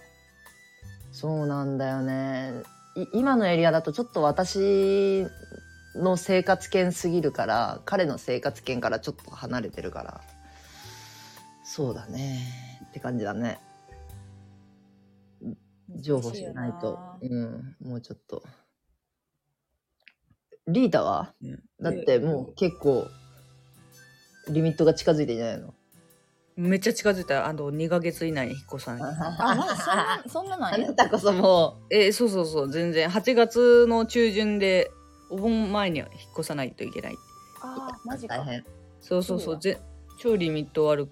[1.12, 2.62] そうなんだよね。
[2.96, 5.26] い今のエリアだとちょっと私
[5.94, 10.20] の生活圏すぎるから、彼の生活圏からちょっと離れてるから。
[11.64, 12.40] そうだね。
[12.88, 13.58] って感じだね。
[15.96, 16.98] 情報しないと。
[17.22, 18.42] うん、もうちょっと。
[20.68, 21.34] リータは？
[21.80, 23.08] だってもう結構、
[24.48, 25.74] リミットが近づいてんじゃないの？
[26.56, 27.48] めっちゃ近づいた。
[27.48, 29.02] あと2ヶ月以内に引っ越さない。
[29.38, 32.70] あまだそんなそんななんやあなたこそもえーそうそうそう。
[32.70, 33.08] 全然。
[33.08, 34.90] 8月の中旬で
[35.30, 37.16] お盆前には引っ越さないといけない。
[37.62, 38.38] あーマジか。
[38.38, 38.64] 大変。
[39.00, 39.80] そうそうそそううぜ
[40.18, 41.08] 超リミットある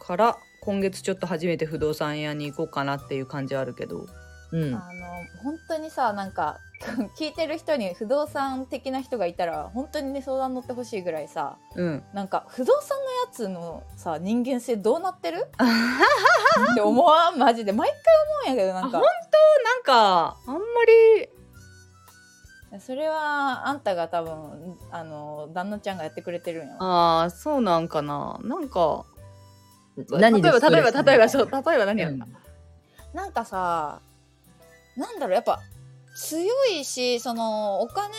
[0.00, 4.06] から今月ちょっと初めて不動産屋に行こうかなっていう感じはあるけど。
[4.52, 4.74] うん。
[4.74, 4.82] あの
[5.42, 6.58] 本当にさなんか
[7.18, 12.04] 聞いてる人に不動産的な人がいたら本当にね相談乗ってほしいぐらいさうん。
[12.12, 15.46] なんか不動産のやつのさ人間性どうなってる？
[16.72, 17.38] って思わん？
[17.38, 17.72] マジで。
[17.72, 17.96] 毎回
[18.48, 18.98] 思うんやけどなんか。
[18.98, 19.06] あな
[19.78, 21.28] んかあんまり
[22.80, 27.20] それはあんたが多分あの旦那ちゃんがやってくれてるんやわ。
[27.20, 28.40] ああそうなんかな。
[28.42, 29.04] なんか
[30.10, 31.28] 何で例えば、例えば、例えば、う。
[31.28, 32.26] そう、例えば何やった、
[33.12, 34.00] なんかさ
[34.96, 35.60] なんだろうやっぱ
[36.16, 38.14] 強いしそのお金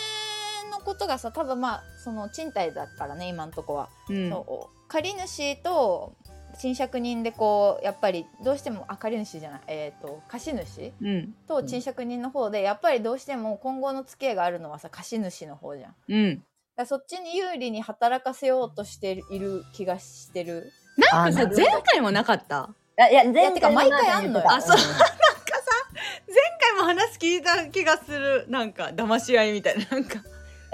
[0.72, 4.30] のことがさ多分まあその賃貸だからね今んとこは、うん。
[4.30, 6.14] そう借り主と
[6.56, 11.34] 賃借人でこうやっぱりどうしてもあ借り主じゃないえっ、と貸主うん。
[11.48, 16.44] と賃借人の方でやっぱりどうしても今後の付き合いがあるのはさ貸主の方じゃんうん。
[16.76, 22.70] らそっちに有利に働かせようとしている気がしてるなんかさ、前回もなかった？
[22.98, 28.46] いや、いや、いやてか毎回あんのよあそう前回も話聞いた気がする。
[28.50, 29.86] なんか、騙し合いみたいな。
[29.92, 30.20] なんか。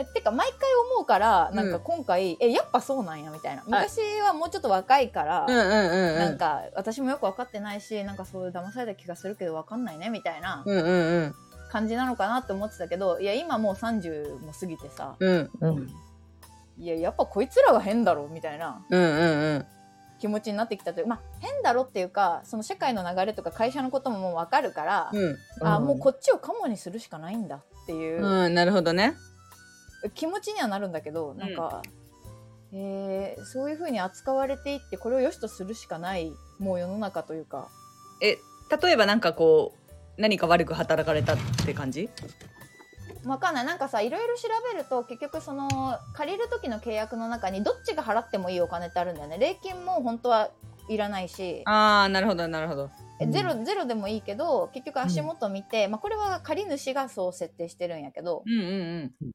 [0.01, 5.45] えてか毎回思うからなんかうん今回、えやっぱそうなんやみたいな昔はもうちょっと若いから。
[5.47, 10.63] なんか私もよく分かってないしなんかそういう騙された気がするけど分かんないねみたいな。
[11.71, 15.49] 感じなのかなって思ってたけどいや今もう30も過ぎてさうん。
[15.61, 15.87] うん。
[16.77, 19.65] いややっぱこいつらが変だろみたいなうんうんうん。
[20.19, 25.37] 気持ちになってきたというまあ変だろっていうかその社会の流れとか会社のことももう分かるから、うん。
[25.61, 29.15] あもうこっちをカモにするしかないんだっていううん、なるほどね。
[30.09, 31.81] 気持ちにはなるんだけどなんか、
[32.73, 37.67] えーそういうふうに扱われていってこれを良しとするしかないもう世の中というか。
[38.21, 38.37] え、
[38.81, 39.73] 例えばなんかこ
[40.17, 42.09] う、何か悪く働かれたって感じ？
[43.25, 43.65] わかんない。
[43.65, 45.69] なんかさいろいろ調べると結局その
[46.13, 49.37] 借りる時の契約の中にどっちが払ってもいいお金ってあるんだよね。
[49.37, 50.49] 礼金も本当は
[50.87, 51.63] いらないし。
[51.65, 52.89] ああ、なるほど、なるほど。
[53.19, 58.43] えゼロゼロでもいいけど結局足元見て、まあ、これは借り主がそう設定してるんやけど。
[58.45, 58.55] うんう
[59.23, 59.31] ん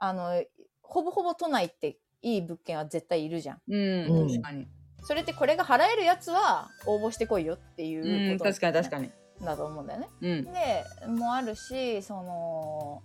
[0.00, 0.42] あの
[0.82, 3.76] ほぼほぼ都内っていい物件は絶対いるじゃんうん。
[3.76, 4.66] うん、うん確かに。
[5.02, 9.10] それってこれが払えるやつは応募してこいよっていううん、こと、確かに確かに。
[9.42, 10.08] だと思うんだよね。
[10.20, 10.44] うん。
[10.44, 13.02] でもあるしその、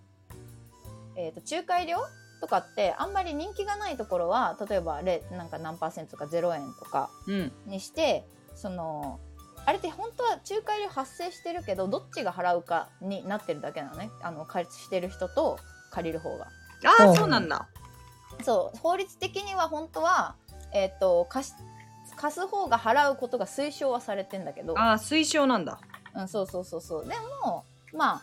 [1.15, 1.97] えー、と仲介料
[2.41, 7.51] とかってあんまり人気がないところは例えばレなんか何パーセントとか0円とかうん。
[7.65, 9.19] にしてその
[9.65, 15.57] あれって本当は仲介料発生してるけどどっちが払うかになってるだけなのねあの借りしてる人と
[15.91, 16.47] 借りる方が。
[16.85, 17.67] ああ、うんそうなんだ。
[18.43, 20.35] そう法律的には本当は、
[20.73, 21.55] えー、と貸し
[22.15, 25.79] 貸す方が払うことが推奨はされてんだけどああ、推奨なんだ。
[26.15, 28.21] うん、そうそうそうそうでもまあ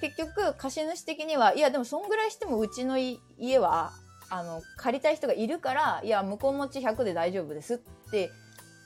[0.00, 3.92] 結局貸主的にはいやでもそんぐらいしてもうちのい家は
[4.30, 7.78] あの借りたい人がいるからいや向こう持ち100で大丈夫ですっ
[8.10, 8.30] て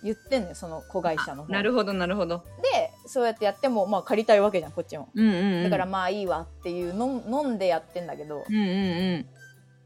[0.03, 2.45] 言ってんのよその子会社の方なるほど、なるほど。
[2.63, 5.65] でそうやってやってもまあ借りたいわけじゃんこっちもうんうん、うん。
[5.65, 9.27] だから、まあいいわっていうの飲んでやってんだけどうんうん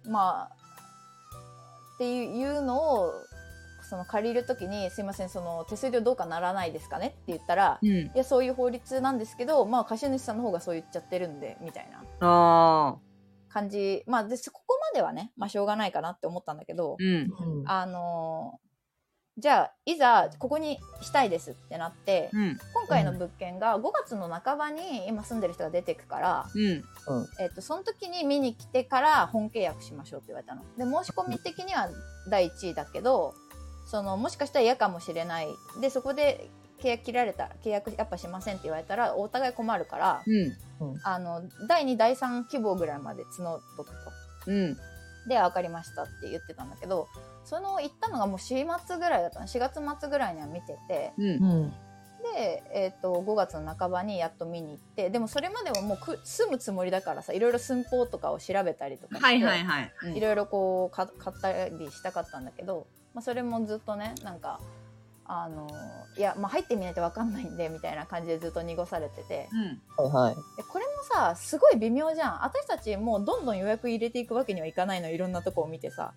[0.04, 0.10] うん。
[0.12, 0.54] まあ
[1.94, 3.12] っていうのを
[3.88, 7.88] その借りる時に「すいませんその手数料どうかならないですかね?」って言ったらうん。
[7.88, 12.96] いやそういう法律なんですけどまあ貸主さんの方がそう言っちゃってるんでみたいなああ。
[13.50, 17.06] 感じまあでここまではねまあしょうがないかなって思ったんだけど、うん。
[17.06, 18.71] うんあのー
[19.38, 22.58] じゃあいざここにしたいですってなって、うん。
[22.74, 26.84] 今回の物件が5月の半ばに今住んでる人が出てくから、うん。
[27.40, 30.62] えっとその時に見に来てから本契約しましょうって言われたの。
[30.76, 31.88] で申し込み的には
[32.28, 33.34] 第1位だけど
[33.86, 35.48] そのもしかしたら嫌かもしれない
[35.80, 36.50] でそこで
[36.82, 41.00] 契約切られた契約やっぱしませんって言われたらお互い困るから、うん。
[41.04, 43.94] あの第2第3希望ぐらいまで募っとくと。
[44.48, 44.76] うん。
[45.26, 47.08] で分かりましたって言ってたんだけど
[47.44, 51.24] その行ったのがもう4月ぐらいだったの4月末ぐらいには見ててうん。
[51.24, 51.30] う
[51.66, 51.72] ん。
[52.34, 59.92] で、えー、と5月の半ばにやっと見に行ってでもそれまではもうく住むつもりだからさいろいろ寸法とかを調べたりとかして、はいはいはい。
[60.16, 64.60] いろいろこうか買ったりしたかったんだけど、まあ、それもずっとねなんか
[65.34, 65.66] あの
[66.18, 69.48] いや、まあ、入ってみないと分かんないんでみたいな感じでずっと濁されてて
[69.98, 70.10] うん。
[70.10, 70.34] はいはい。
[70.56, 76.12] でこれもさすごい微妙じゃん私たちもうどんどん予約入れていくわけにはいかないのいろんなとこを見てさ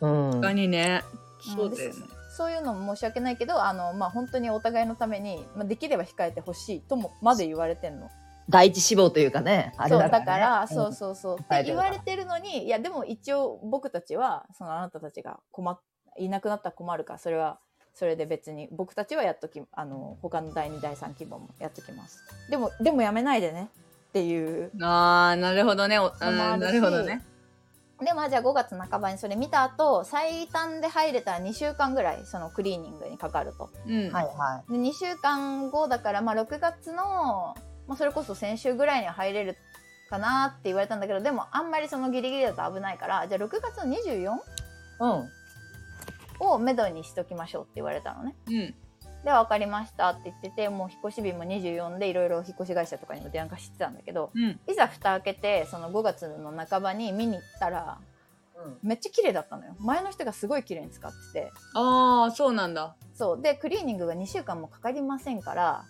[0.00, 0.30] うん。
[0.32, 1.02] 他にね。
[1.18, 1.96] うんそうだよね。
[2.36, 8.10] そういうのも申し訳ないけどあの、まあ、本当にお互いのために、まあ、できれば控えてほしいともまで言われてんの。
[8.48, 10.26] 第一志望というかね、あれそうだから、ね。
[10.26, 15.78] だから、うんそうそうそうって答えて言われてるのにいやでも一応僕たちはそのあなたたちが困っ
[16.18, 17.58] いなくなったら困るからそれは
[17.94, 22.18] それで別に僕たちはやっときあの他の第2第3希望もやっときます
[22.50, 23.70] でもでもやめないでね
[24.08, 25.98] っていうああ、なるほどね。
[25.98, 27.20] おあなるほどね。
[28.00, 34.10] でまあじゃあ5月半ばにそれ見た後最短で入れたら2週間ぐらいそのクリーニングにかかるとうん。
[34.12, 37.56] はいはで2週間後だから、まあ、6月の、
[37.88, 39.56] まあ、それこそ先週ぐらいには入れる
[40.10, 44.20] かなって言われたんだけどでもあんまりそのギリギリだと危ないからじゃあ6月の 24?
[44.20, 44.26] い。
[44.26, 45.30] うん。
[46.40, 48.34] をめどにしときましょうって言われたのね。
[48.46, 48.74] うん。
[49.24, 54.60] で分かりましたって言っててもう引っ越し日も24でいろいろ引っ越し会社とかにも電話してたんだけどうん。
[54.68, 57.98] いざ蓋開けてその5月の半ばに見に行ったら
[58.56, 58.78] うん。
[58.82, 59.74] めっちゃ綺麗だったのよ。
[59.80, 61.52] 前の人がすごい綺麗に使ってて。
[61.74, 62.96] ああ、そうなんだ。
[63.14, 63.42] そう。
[63.42, 65.84] でクリーニングが2週間もかかりませんから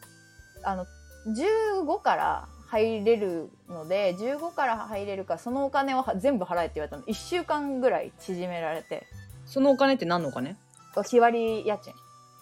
[0.63, 0.87] あの
[1.27, 7.03] 15から入れるので15から入れるかそのお金をは全部払えって言われたの。
[7.05, 9.07] 1週間ぐらい縮められて
[9.47, 10.57] そのお金って何のお金？
[11.05, 11.93] 日割り家賃。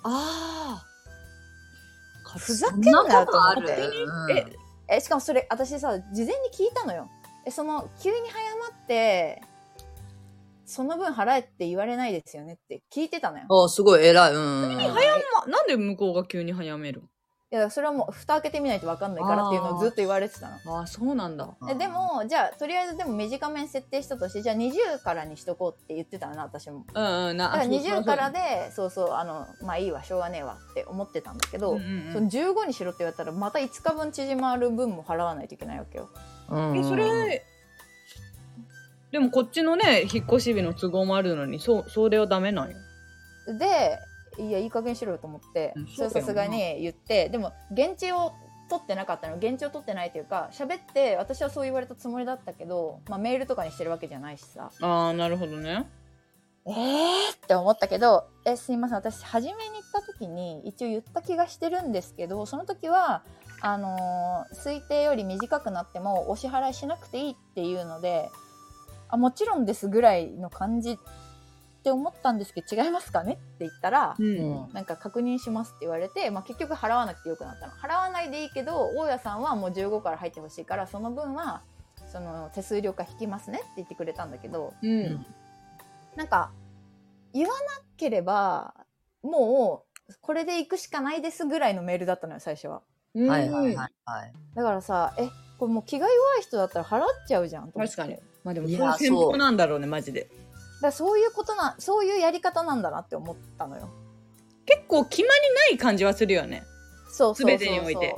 [0.04, 2.38] ああ。
[2.38, 3.82] ふざけそんなよこととある思って。
[3.82, 4.46] うんえ、
[4.96, 7.08] えしかもそれ私さ事前に聞いたのよ。
[7.44, 9.42] えその急に早まって
[10.64, 13.64] その分払えって言われないですよねって聞いてたのよ。
[13.64, 14.34] あ、すごい偉い。
[14.34, 14.62] うん。
[14.62, 14.76] うん。
[14.76, 17.00] 早ま、なんで向こうが急に早める？
[17.00, 17.02] い
[17.54, 21.48] やそれはもう蓋開けてみないと分かんないからっていうのをずっと言われてたのああ、そうなんだ。
[21.68, 28.38] えで、もじゃあとりあえずでも短めに設定したとしてじゃあ20からにしとこうって言ってたのな私もうんうん、なだから20からで。
[28.42, 36.08] でそうそうあのまあいいわしょうがねえわって思ってたんだけど、うんうんうんその15にしろって言われたらまた5日分縮まる分も払わないといけないわけよ
[36.50, 37.44] うんえ、それ、
[39.10, 42.76] でもこっちのね、引っ越し日の都合もあるのに、そう、それはダメなんよ。
[43.58, 43.98] で
[44.38, 48.32] いやいい加減しろよと思ってうんそさすがに言ってでも現地を
[48.68, 54.70] 取ってなかったの現地を取ってないというか喋って私はそう言われたつもりだったけど、まあ、メールとかにしてるわけじゃないしさ。
[54.80, 55.86] ああ、なるほどね。
[56.64, 58.98] えーって思ったけど「えすいません。
[58.98, 63.24] 私初めに行った時に一応言った気がしてるんですけどその時は
[63.60, 68.30] あのー推定より短くなってもお支払いしなくていいっていうので
[69.08, 70.98] あもちろんですぐらいの感じ
[71.82, 73.32] って思ったんですけど違いますかね？
[73.32, 74.22] って言ったら、う。
[74.22, 74.72] うんん。
[74.72, 81.62] なんか確認しますって言われて、まあ、結局払わなくてよくなったの払わないでいいけど大家さんはもう15から入ってほしいからその分は
[82.12, 85.26] その手数料化引きますねって言ってくれたんだけどうん。
[86.14, 86.52] なんか
[87.34, 87.56] 言わな
[87.96, 88.74] ければ
[89.24, 92.82] もうこれで行くしかないですぐらいのメールだったのよ最初は
[93.14, 94.32] うんはいはいはいはい。
[94.54, 98.16] だからさえこれもう気が弱い人だったら払っちゃうじゃん確かに。
[98.44, 100.28] まあでも、いやそういう戦法なんだろうね、マジで。
[100.82, 103.88] だそういうことなそういうやり方なんだなって思ったのよ。
[104.66, 106.62] 結構決まりない感じはするよね。
[107.10, 107.58] そうそうそうそう。
[107.58, 108.16] 全てにおいて。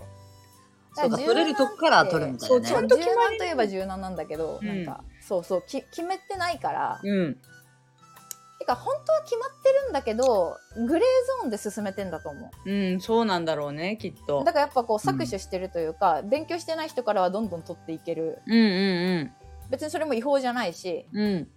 [0.97, 2.67] そうか、取れるとこから取るみたいなね。
[2.67, 4.85] そうちゃんと決まり柔軟といえば柔軟なんだけど、うん。
[4.85, 7.37] なんかそうそうき決めてないから、うん。
[8.59, 11.03] てか本当は決まってるんだけどグレー
[11.41, 12.73] ゾーンで進めてんだと思う。
[12.73, 14.43] ん、そうなんだろうね、きっと。
[14.43, 14.53] うだ。
[14.53, 18.39] からやっぱこう搾取してるというか、勉強してない人からはどんどん取っていける。
[18.47, 19.33] うんうん。
[19.71, 21.07] 別にそれも違法じゃないし。
[21.13, 21.49] うん。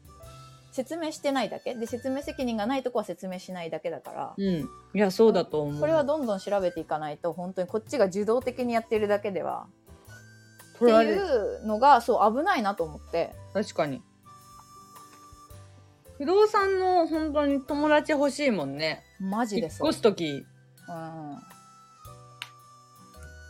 [0.81, 0.85] うん。
[0.85, 1.75] 説明してないだけ？
[1.75, 4.45] で説明責任がないとこは説明しないだけだから、うん。
[4.93, 5.79] いや、そうだと思う。
[5.79, 9.67] これはどんどん調べていかないと本当にこっちが受動的にやってるだけでは
[10.75, 11.61] っている。
[11.63, 14.01] うのがそう危ないなと思って確かに。
[16.17, 19.03] 不動産の本当に友達欲しいもんね。
[19.19, 20.45] マジ引っでそう越すとき。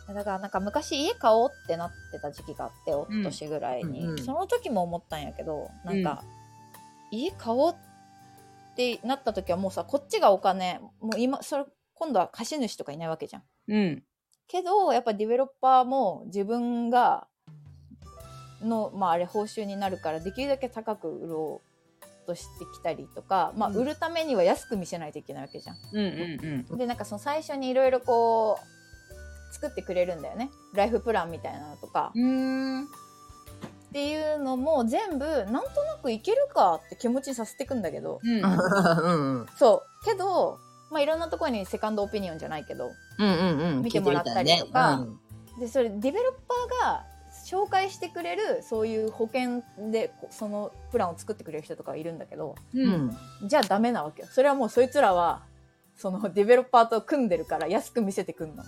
[0.08, 6.24] うん、だからなんか昔家買おうってなってた時期があって一昨年ぐらいに、うんうんその時も思ったんやけどなんか、
[7.10, 13.42] 家買おうってなった時はもうさこっちがお金もう今それ今度は貸主とかいないわけじゃん。
[13.68, 14.02] うん。
[14.46, 17.26] けどやっぱディベロッパーも自分が
[18.62, 25.76] のまああれ報酬になるからできるだけ高く売ろうとしてきたりとか、まあ、うん売るためには安く見せないといけないわけじゃん。
[25.92, 26.02] うんう
[26.66, 26.78] んうん。
[26.78, 32.88] でなんかその最初にいろいろこう作ってくれるんだよねライフプランみたいなのとか、うーん。
[33.88, 38.42] っていうのも全部なんとなくいけるかって気持ちにさせていくんだけどうん。
[38.42, 39.46] うんうん。
[39.56, 40.58] そうけど、
[40.90, 43.82] まあ、いろんなところにセカンドオピニオンじゃないけどうんうんうん。
[43.82, 45.16] 見てもらったりとか聞いてみ
[45.56, 47.04] たでそれディベロッパーが
[47.46, 52.76] 紹介してくれるそういう保険でこそのプランを作ってくれる人とかいるんだけどう。
[52.76, 55.42] りたいねじゃあダメなわけよそれはもうそいつらは
[55.96, 58.62] そのディベロッパーと組んでるから安く見せてくんの。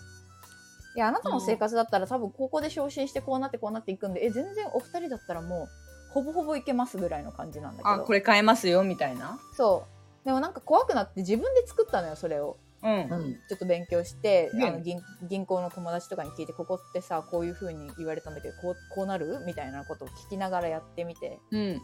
[0.97, 5.69] いやあなたの生活だったら多分ここで昇進してこうなってこうなっていくんでえ全然お二人だったらもう
[6.13, 7.91] ほぼほぼいけますぐらいの感じなんだけど。
[7.91, 9.39] あ、これ買えますよ、みたいな？
[9.57, 9.87] そ
[10.23, 10.27] う。
[10.27, 12.57] でもなんか怖くなって自分で作ったのよそれを。
[12.83, 13.09] うん。
[13.49, 14.67] ちょっと勉強して、ね。
[14.67, 19.39] あの銀銀行の友達とかに聞いてここってさこういう風に言われたんだけどこうこうなる？
[19.47, 21.39] みたいなことを聞きながらやってみて。
[21.53, 21.81] うん。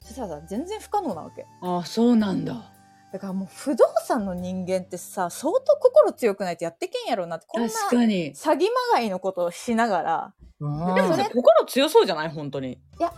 [0.00, 1.46] そしたらさ全然不可能なわけ。
[1.62, 2.70] あ、そうなんだ。
[3.12, 8.34] だからもう不動産の人間ってさ相当心強くないとやってけんやろうなってこんな確かに。
[8.34, 12.30] 詐欺まがいのことをしながらうんでもさ、心強そうじゃない？
[12.30, 12.80] 本当に。
[12.98, 13.10] マ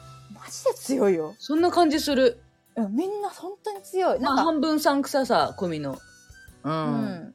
[0.50, 2.42] ジで強いよ、そんな感じする。
[2.76, 5.92] うん、みんな本当に強いまあ、なんか、半分さんくささ込みの。
[6.64, 6.68] う。
[6.68, 7.35] うんん、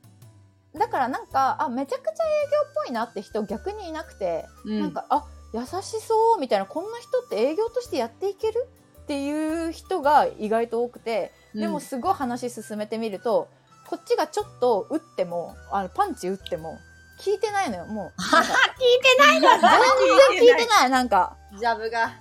[0.78, 4.80] だからなんかあめちゃくちゃ営業っぽいなって人逆にいなくて、うん。
[4.80, 8.68] なんかあ優しそうみたいなこんな人って営業としてやっていける？
[9.04, 13.48] っていう人が意外と多くてでもすごい話進めてみると、
[13.88, 16.78] こっちがちょっと打ってもあのパンチ打っても
[17.20, 18.40] 聞いてないのよもう 聞い
[19.02, 19.50] てないの？
[19.58, 19.60] 全
[20.40, 22.12] 然聞いてないなんかジャブが。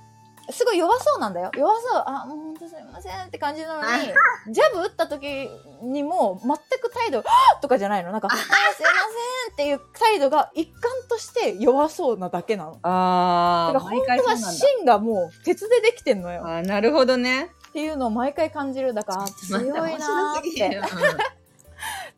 [0.51, 1.51] すごい弱そうなんだよ。
[1.55, 2.03] 弱そう。
[2.07, 4.07] あ、もう本当すいませんって感じなのに、
[4.51, 5.47] ジャブ打った時
[5.83, 7.23] にも全く態度、
[7.61, 8.13] とかじゃないの。
[8.13, 12.79] なんか、あ、すいませんっていう態度が一貫として弱そうなだけなの。
[12.83, 14.37] ああ、だから本当は。
[14.39, 16.41] 芯がもう鉄でできてんのよ。
[16.43, 17.51] あーなるほどね。
[17.69, 18.95] っていうのを毎回感じる。
[18.95, 20.81] だから、あ強いなーって。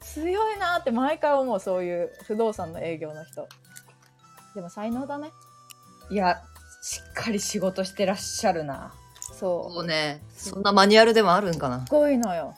[0.01, 1.61] 強いなーって毎回思う。
[1.61, 3.47] そういう不動産の営業の人。
[4.55, 5.31] でも才能だね。
[6.11, 6.43] いや、
[6.83, 8.95] しっかり仕事してらっしゃるな。
[9.39, 9.75] そう。
[9.75, 10.23] そうね。
[10.37, 11.87] そんなマニュアルでもあるんかな。
[11.87, 12.55] すごいのよ。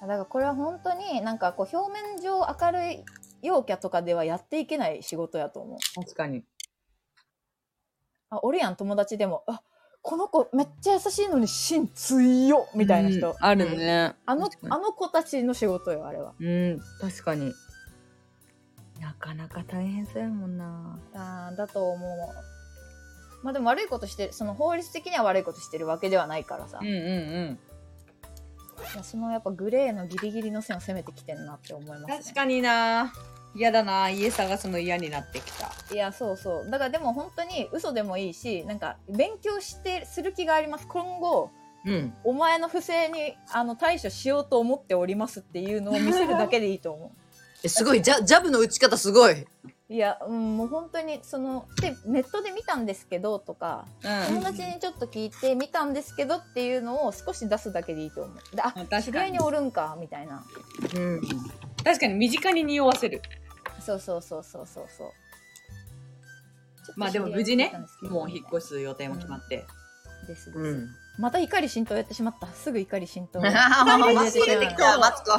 [0.00, 3.04] だからこれは本当になんかこう表面上明るい
[3.42, 5.78] 陽キャとかではやっていけない仕事やと思う。
[5.94, 6.44] 確かに。
[8.30, 9.62] あ、俺やん友達でも、あ、
[10.06, 13.30] この子めっちゃ優しいのに芯強っみたいな人。
[13.30, 14.14] うんあるね。
[14.24, 16.32] あのあの子たちの仕事よ、あれは。
[16.38, 17.52] うん、確かに。
[19.00, 20.96] なかなか大変そうやもんな。
[21.12, 22.10] あーだと思う。
[23.42, 26.78] まあでも悪いことして、その法律的には悪いことしてるわけではないからさ。
[26.80, 27.58] うんうんう
[29.02, 29.02] ん。
[29.02, 32.20] そのやっぱグレーのギリギリの線を攻めてきてんなって思いますね。
[32.22, 33.12] 確かにな。
[33.56, 34.10] 嫌だな。
[34.10, 35.72] 家探すの嫌になってきた。
[35.92, 41.50] いやそうそうだからでも本当に嘘でもいいしなんか勉強してする気があります今後
[41.84, 42.12] うん。
[42.24, 47.12] お前の不正にあの対処しようと思っておりますっていうのを見せるだけでいいと思
[47.62, 49.32] えすごい、ジャジャブの打ち方すごい。
[49.40, 49.46] う
[49.88, 54.34] いや、うん、もう本当にそのでネットで見たんですけどとかうん。
[54.40, 60.44] 友達にちょっと聞いて見たんですけどっていうのを少し出すだけでいいと思うであ確かに知り合いにおるんかみたいな
[60.96, 61.20] うん。
[61.84, 63.22] 確かに身近に匂わせる。
[63.86, 65.10] そうそうそうそうそうそう
[66.96, 67.72] まあでも無事ね、
[68.02, 69.64] もう引っし越す予定も決まって。
[70.26, 70.88] ですです、うん。
[71.18, 73.50] また怒り浸透やってしまったすぐ怒り浸透マ
[74.30, 75.32] ツコ出てきた、マツコ。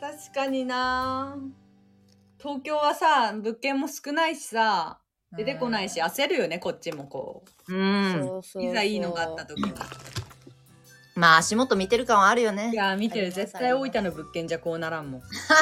[0.00, 1.36] 確かにな。
[2.38, 5.00] 東京はさ、物件も少ないしさ、
[5.36, 7.74] 出てこないし、焦るよね、こっちもこう。
[7.74, 8.40] うん。
[8.60, 9.72] いざいいのがあった時に。
[11.14, 12.74] まあ足元見てる感はあるよねい。
[12.74, 13.30] や、見てる。
[13.30, 15.20] 絶対大分の物件じゃこうならんもん。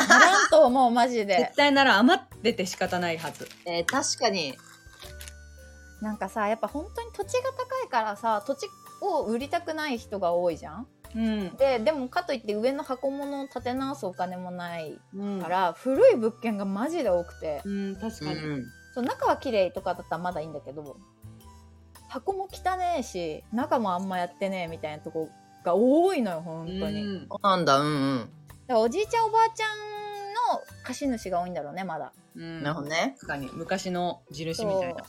[0.08, 3.48] ならんと思うマジで絶対なら余ってて仕方ないはず。
[3.66, 4.54] えー確かに。
[6.00, 8.66] なんかさやっぱ本当に土地が高いからさ土地
[9.02, 10.86] を売りたくない人が多いじゃん？
[11.14, 11.56] うん。
[11.56, 18.34] ででもかといって上の箱物を建て直すお金もないうんから、古い物件がマジで多くてうん、確かに。
[18.34, 18.64] うん。
[18.94, 20.96] そう中は綺麗とかだったらまだいいんだけど
[22.10, 25.30] 箱も汚ねえし中もあんまやってねえみたいなとこ
[25.64, 28.18] が多いのよ本当に、うんそうなんだ、うんうん。
[28.18, 28.28] だか
[28.74, 29.68] らおじいちゃんおばあちゃん
[30.56, 33.14] の貸主が多いんだろうねまだうんなるほどね。
[33.20, 33.48] 確かに。
[33.52, 35.04] 昔の地主みたいな。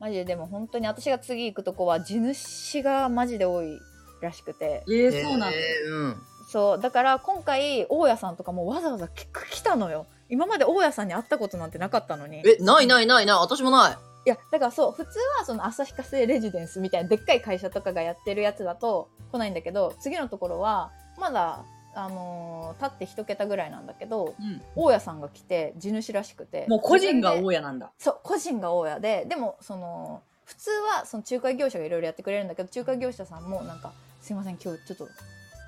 [0.00, 3.78] マジででも本当に私が次行くとこは地主がマジで多い
[4.20, 5.50] らしくてえー、そうなんだ。
[5.50, 6.16] えーうん。
[6.48, 13.36] そうだから今回大家さんとかもわざわざ来来たのよ今まで大家さんに会ったことなんてなかったのにいえ、ないないないない。
[13.38, 14.13] 私もない。
[14.28, 24.60] やだからそう普通はその旭化成レジデンスみたいなでっかい会社とかがやってるやつだと来ないんだけど次のところはまだあのー立って一桁ぐらいなんだけどうん。
[24.74, 27.92] 大家さんが来て地主らしくてもう個人が大家なんだ。
[27.98, 35.08] そう個人が大家ででもその普通はその仲介業者がいろいろやってくれるんだけど仲介業者さんもなんか「すいません今日ちょっと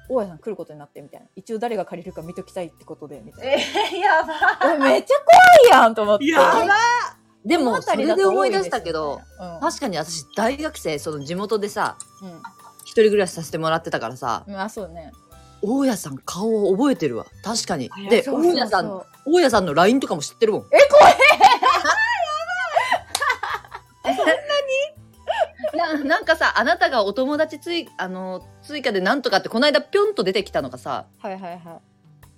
[0.09, 3.53] 大家さん来ることになって」みたいな一応誰が借りるか見ときたいってことでみたいな。
[3.53, 5.15] えー、やばえ めっちゃ
[5.71, 6.27] 怖いやんと思って。
[6.27, 6.65] やば
[7.47, 12.43] でも、それで思い出したけど、うん、確かに私、大学生、その地元でさ、うん
[12.87, 15.13] 一人暮らしさせてもらってたからさ、うん、あそうね。
[15.61, 17.27] 大家さん顔を覚えてるわ。
[17.43, 17.91] 確かに。
[18.09, 20.63] で、そうそうそう大家さん、大家さんの LINE とかも知ってるもん。
[20.73, 21.15] え怖い
[25.77, 31.61] な なんかさ、あなたがお友達つい、あの、追加でなんとかって、この間ぴょんと出てきたのがさ、はいはいはい。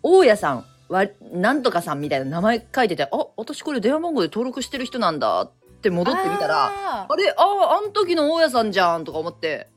[0.02, 9.68] 大家さんは、なんとかさんみたいな名前書いてて、あ、私これ電話番号で登録してる人なんだって戻ってみたら、ああれ、ああ、あん時の大家さんじゃんとか思って。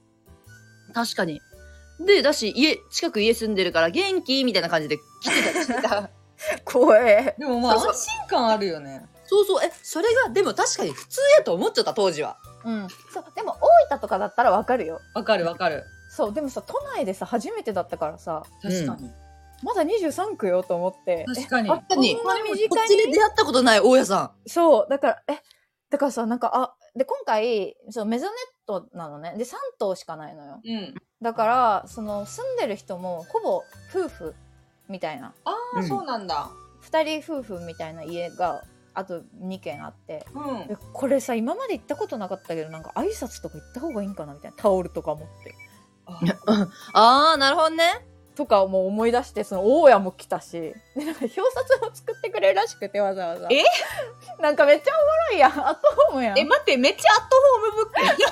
[0.93, 1.41] 確かに。
[1.99, 5.89] で、だし、家、近く家住んでるから元気みたいな感じで来てたりしてた。
[5.89, 6.09] ー
[6.65, 7.35] 怖い。
[7.37, 9.05] でもまあ安心感あるよね。
[9.25, 12.37] そうそう、え、それが、でも確かに普通やと思っちゃった、当時は。
[12.65, 12.87] うん。
[13.13, 14.99] そう、でも大分とかだったらわかるよ。
[15.13, 15.85] わかるわかる。
[16.09, 19.09] そう、でもさ、都内でさ、初めてだったからさ、確かに。
[19.63, 21.25] まだ23区よと思って。
[21.35, 22.15] 確かにえあこんに？
[22.15, 22.21] こ
[22.83, 25.39] っちでに出会ったことない大家さそう、だから、え、
[25.89, 28.35] だからさ、なんか、あ、で、今回、そう、メゾネッ
[28.65, 29.35] トなのね。
[29.37, 30.61] で、3棟しかないのよ。
[30.63, 30.95] うん。
[31.21, 34.35] だから、その、住んでる人も、ほぼ夫婦
[34.89, 35.33] みたいな。
[35.45, 36.49] ああ、うんそうなんだ。
[36.81, 40.25] 二人夫婦みたいな家が、あと2軒あって。
[40.33, 40.57] うん。
[40.69, 44.33] えこれさ、今まで行ったことなかったけど、なんか挨拶とか行った方がいいんかな？
[44.33, 44.57] みたいな。
[44.57, 45.51] タオルとか持って。
[46.25, 46.29] ん。
[46.93, 48.05] ああ、なるほどね。
[48.35, 50.51] とかも思い出して、その、大家も来たし。
[50.95, 53.47] で、なんか表札も作ってくれるらしくて、わざわざ。
[53.51, 53.63] え？
[54.39, 55.51] なんかめっちゃおもろいやん。
[55.51, 56.39] アットホームやん。
[56.39, 58.27] え、待って、めっちゃアットホーム物件。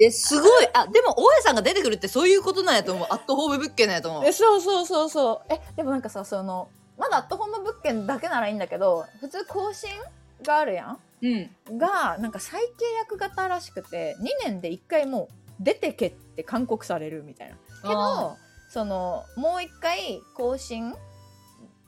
[0.06, 0.68] え、すごい。
[0.74, 3.06] あ、でも、大家さんが出てくるってそういうことなんやと思う。
[3.10, 4.32] アットホーム物件なんやと思うえ。
[4.32, 5.52] そうそうそうそう。
[5.52, 9.90] え、でもなんかさ、その、まだアットホーム物件だけならいいんだけど、普通更新
[10.42, 11.50] があるやうん。
[11.74, 12.66] んが、なんか再契
[12.98, 17.56] 約型らしくて、2年で1回もう出てけって勧告されるみたいな。
[17.82, 18.36] けど、
[18.76, 20.96] その、もう1回更新っ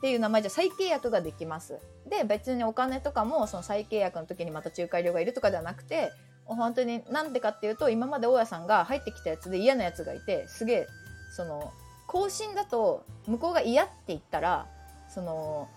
[0.01, 1.77] ていう名前じゃ再契約ができます。
[2.09, 6.11] で、別にお金とかもその再契約の時にまた仲介料がいるとかではなくて、
[6.45, 10.87] 本当になんでかっていうと、今まで大家さんが入ってきたやつで嫌なやつがいて、すげえ、
[11.35, 11.73] その、
[12.07, 14.65] 更新だと向こうが嫌って言ったら、
[15.09, 15.67] その、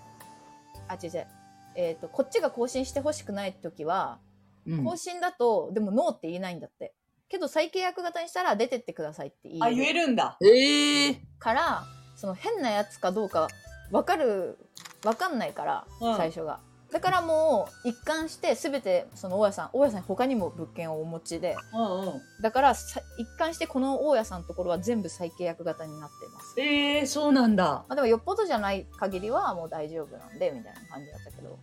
[0.89, 1.27] あ、違う違う。
[1.75, 4.19] えっ、と、こっちが更新してほしくない時は、
[4.67, 6.95] うん更新だと、でもノーって言えないんだって。
[7.33, 10.37] けど再契約型にしたら出てってくださいって言あ、える言えるんだ。
[10.43, 11.83] ええから、
[12.15, 13.49] その変なやつかどうか
[13.91, 14.59] 分かる、
[15.03, 16.61] 分かんないから、うん最初が。
[16.93, 22.23] だからもう一貫して全てその大家さん、大家さん他にも物件をお持ちで、うんうん。
[22.43, 26.61] だからさ一貫してこの大家さんのところは全部再契約型になってます。
[26.61, 27.65] えー、そうなんだ。
[27.65, 31.59] まあ、でもよっぽどじゃない限りはもう大丈夫なんで、みたいな感じだったけど。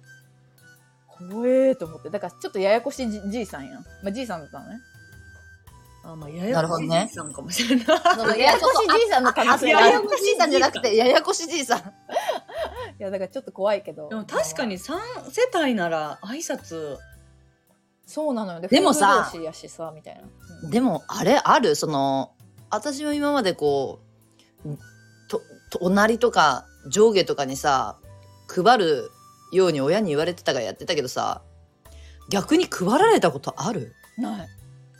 [1.07, 2.09] 怖えーと思って。
[2.09, 3.83] だからちょっとややこしいじじいさんやん。
[4.03, 4.79] まあじいさんだったのね。
[6.11, 8.39] あ、まあ、ややこしいなるほどねじいさんかもしれない。
[8.39, 9.69] ややこしいじいさんの可能性。
[9.69, 11.79] ややこしいさんじゃなくて、ややこしじいさん。
[11.79, 11.83] い
[12.99, 14.09] や、だからちょっと怖いけど。
[14.09, 14.93] でも確かに3
[15.29, 16.97] 世帯なら挨拶。
[18.05, 18.61] そうなのよ。
[18.61, 20.21] でもさ夫婦同士やしさ、みたいな。
[20.21, 22.33] うんでも、あれあるその、
[22.69, 23.99] 私も今までこ
[24.65, 24.77] う、
[25.29, 25.41] と、
[25.79, 27.97] 隣とか上下とかにさ、
[28.47, 29.11] 配る
[29.53, 31.43] ように親に言われてたからやってたけどさ、
[32.29, 33.93] 逆に配られたことある？
[34.17, 34.47] ない。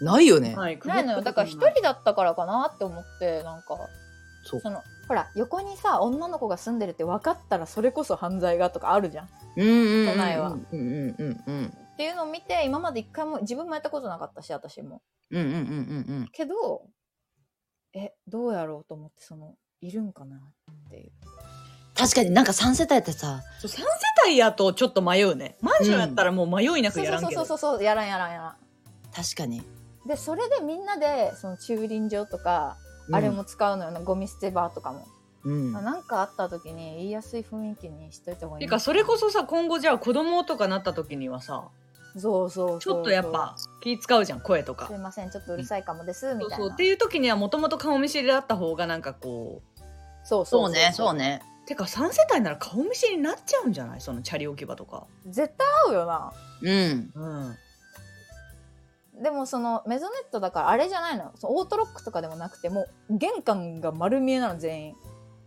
[0.02, 0.56] ないよね。
[0.56, 0.80] はい。
[0.86, 1.22] ないのよ。
[1.22, 3.78] だから一人だったからかなって思って、なんか、
[4.44, 4.62] そう。
[4.62, 9.26] その、ほら、横にさ、女の子が住んでるって分かったらそれこそ犯罪がとかあるじゃん。
[9.26, 10.08] っうんうんうん。
[10.08, 11.74] 都内はうんうんうんうん。
[11.98, 15.02] ていうのを見て、今まで一回も、自分もやったことなかったし、私も。
[15.32, 16.28] うんうんうんうんうん。
[16.32, 16.84] けど、
[17.94, 20.40] え、どうやろうと思って、その、いるんかなっ
[20.90, 21.12] ていう。
[21.96, 23.84] 確かになんか3世帯ってさ、そう3世
[24.26, 25.58] 帯やとちょっと迷うね。
[25.60, 27.42] マンションやったらもう迷いなくそうやらんけど。
[27.42, 28.56] そうそうそうそう、やらんやらんやらん。
[29.14, 29.62] 確かに。
[30.06, 32.78] で、それでみんなで、その駐輪場とか、
[33.12, 35.06] あれも使うのよな、ゴミ捨て場とかも。
[35.44, 35.76] うん。
[35.76, 41.70] あなんかあった時に言いやすい雰囲気にしといた方がいいてかそれこそさ今後じゃあ子供とかなった時にはさ
[42.18, 44.88] そうそうそうちょっとやっぱ気使うじゃん声とか。
[44.88, 46.58] すいませんちょっとうるさいかもですみたいな。
[46.58, 49.82] そうそうっていう時にはもともと顔見知りだった方がなんかこう
[50.28, 51.42] そうそうね、そうね。
[51.66, 54.02] てか3世帯なら顔見知りになっちゃうんじゃない？
[54.02, 55.06] そのチャリ置き場とか。
[55.26, 56.34] 絶対合うよな。
[56.64, 57.12] うん。
[57.16, 57.58] うん
[59.22, 61.32] でもそのメゾネットだからあれじゃないの？
[61.36, 64.96] そのオートロックとかでもなくてもう玄関が丸見えなの全員。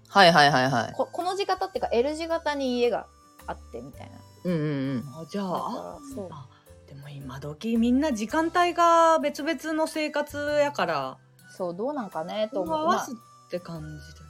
[0.08, 0.92] はいはいはいはい。
[0.92, 3.06] ここの字型っていうか L 字型に家が
[3.46, 4.18] あってみたいな。
[4.44, 4.64] うんうんう
[4.96, 5.04] ん。
[5.14, 6.28] あじゃだあそう。
[6.30, 6.46] あ
[6.86, 11.18] でも今時みんな時間帯が別々の生活やから。
[11.56, 14.20] そうどうなんかねと合思う、まあわすって感じで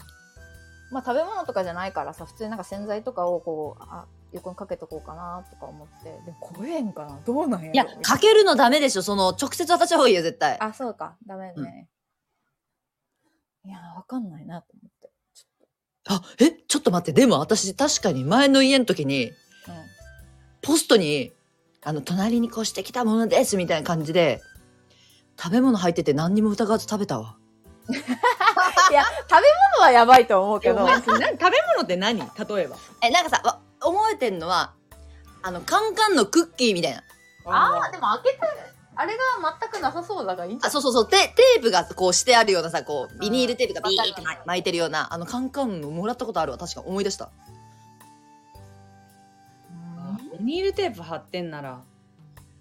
[0.93, 6.05] まあ食べ物とかじゃないからさ普通になんか洗剤とかをこうあ横にかけとこうかなとか思って。
[6.25, 7.21] でも怖えんかな。
[7.25, 9.03] どうなんやろいや、かけるのダメでしょ。
[9.03, 10.59] その、直接渡した方がいいよ、絶対。
[10.61, 11.17] あそうか。
[11.27, 11.89] ダメね、
[13.65, 15.11] いやわかんないなと思って。
[15.35, 15.47] ち
[16.09, 17.19] あ、え、ちょっと待って。
[17.19, 19.33] でも私、確かに前の家の時に、ょっ
[19.67, 19.79] と、うん。
[20.63, 21.33] ポストに、
[21.85, 24.41] あの、隣に越してきたものです、みたいな感じで、
[25.39, 27.37] 食べ物入ってて何にも疑わず食べたわ。
[27.91, 30.87] いや食べ物はやばいと思うけど。
[30.89, 32.19] 食べ物って何？
[32.19, 32.25] 例
[32.63, 32.77] えば。
[33.03, 34.75] え、なんかさ、わ思えてんのは、
[35.43, 37.03] あの、カンカンのクッキーみたいな。
[37.45, 38.39] ああでも開けて
[38.95, 39.21] あれが
[39.61, 41.09] 全くなさそうだからいいんじゃあ、そうそうそう。
[41.09, 46.59] テテープがこうしてあるようなさ、こう、ビニールテープがビーって巻巻いてるような、あのカンカンのもらったことあるわ。
[46.59, 47.31] 確か思い出した。
[50.39, 51.81] ビニールテープ貼ってんなら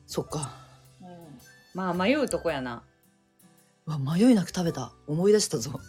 [0.05, 0.51] そっか。
[1.01, 1.09] うん
[1.73, 2.83] まあ迷うとこやな
[3.87, 4.93] うわ、迷いなく食べた。
[5.07, 5.79] 思い出したぞ。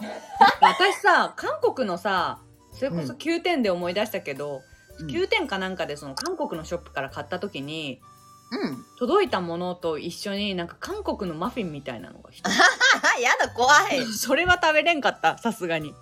[0.60, 2.38] 私さ韓国のさ
[2.72, 4.69] それこそうん9点で思い出したけど、うん
[5.06, 8.00] 9点かなんかでその韓国のショップから買った時に
[8.52, 8.84] うん。
[8.98, 12.46] 届いたものと一緒になんか韓国のマフィンみたいなのが一つ。
[12.46, 12.50] あ、
[13.20, 14.04] やだ、怖い。
[14.12, 15.94] それは食べれんかったさすがに。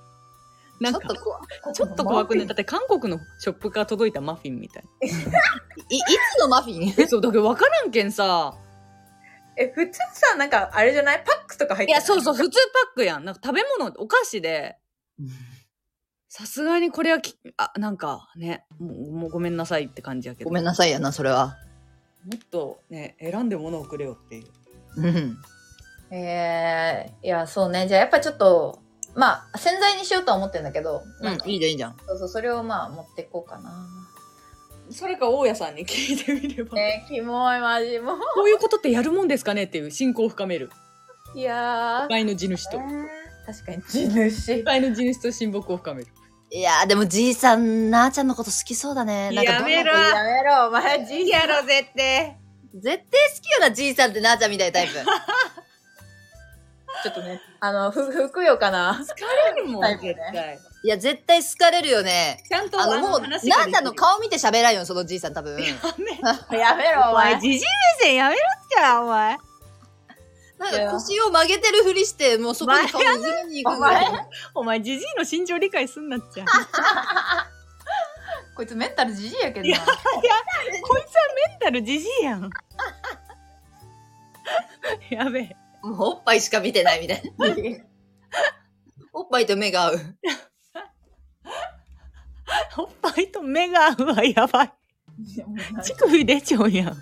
[0.80, 1.74] なんかちょっと怖い。
[1.74, 6.01] ちょっと怖くねだって韓国のショップから届いたマフィンみたい い、い
[6.36, 6.94] つのマフィン？
[6.96, 8.55] えそうだけど分からんけんさ。
[9.59, 11.22] え普通さなんかあれじゃない？
[11.26, 11.94] パックとか入ってい？
[11.94, 13.24] やそうそう普通パックやん。
[13.24, 14.78] なんか食べ物お菓子で
[16.29, 20.51] さすがにこれはきあなんかねもうもうごめんなさいって感じやけど。
[20.51, 21.57] ごめんなさいやな、それは。
[22.24, 24.47] もっとね選んで物をくれよっていう。
[24.99, 25.39] うん。
[26.11, 27.89] えー、いやそうね。
[27.89, 28.81] じゃあやっぱちょっと
[29.14, 31.97] まあ洗剤にしようとは思ってんだけど、なんかいいじゃん、いいじゃん。
[32.07, 33.87] そうそうそれをまあ持っていこうかな。
[34.91, 37.99] それか大家さんに聞いてみれば、ねキモいマジ。
[37.99, 38.18] もう。
[38.35, 40.70] こういうことってやるもんですかねっていう信仰を深める。
[41.35, 42.79] いや都会の地主と
[43.49, 43.82] 確かに。
[43.84, 44.59] 地主。
[44.59, 46.09] 都会の地主と親睦を深める。
[46.51, 49.30] いやーでもじいさん、なーちゃんのこと好きそうだね。
[49.30, 50.68] なんかやめろやめろ。
[50.68, 52.36] お前地やろ絶対。
[52.74, 53.07] 絶対好
[53.40, 54.92] きよな、じいさんってなーちゃんみたいなタイプ。
[57.03, 59.99] ちょっとねあのふふくよかな疲れるもんね。
[60.03, 60.59] 絶対。
[60.84, 62.42] いや、絶対好かれるよね。
[62.49, 63.72] ちゃんとあの、もう、な話ーができる。
[63.72, 65.59] ちゃんの顔見て喋らんよ、そのじいさん多分。
[65.59, 67.11] やめろ。
[67.11, 67.40] お前。
[67.40, 67.61] じじい
[68.01, 69.38] 目線やめろっちゃお前
[70.59, 74.07] なんか腰を曲げてるふりして、もうそこに顔をずれに行くお前
[74.55, 76.45] お前じじいの心情理解すんなっちゃ
[78.57, 80.11] こいつメンタルじじいやけどいやなこいつは
[81.49, 82.51] メンタルじじいやん。
[85.11, 85.57] やべえ。
[85.83, 87.31] もうおっぱいしか見てないみたいな。
[89.13, 90.01] おっぱいと目が合う。
[92.79, 94.73] おっぱいと目が合うわやばい。
[95.83, 96.97] 乳首出ちゃうやん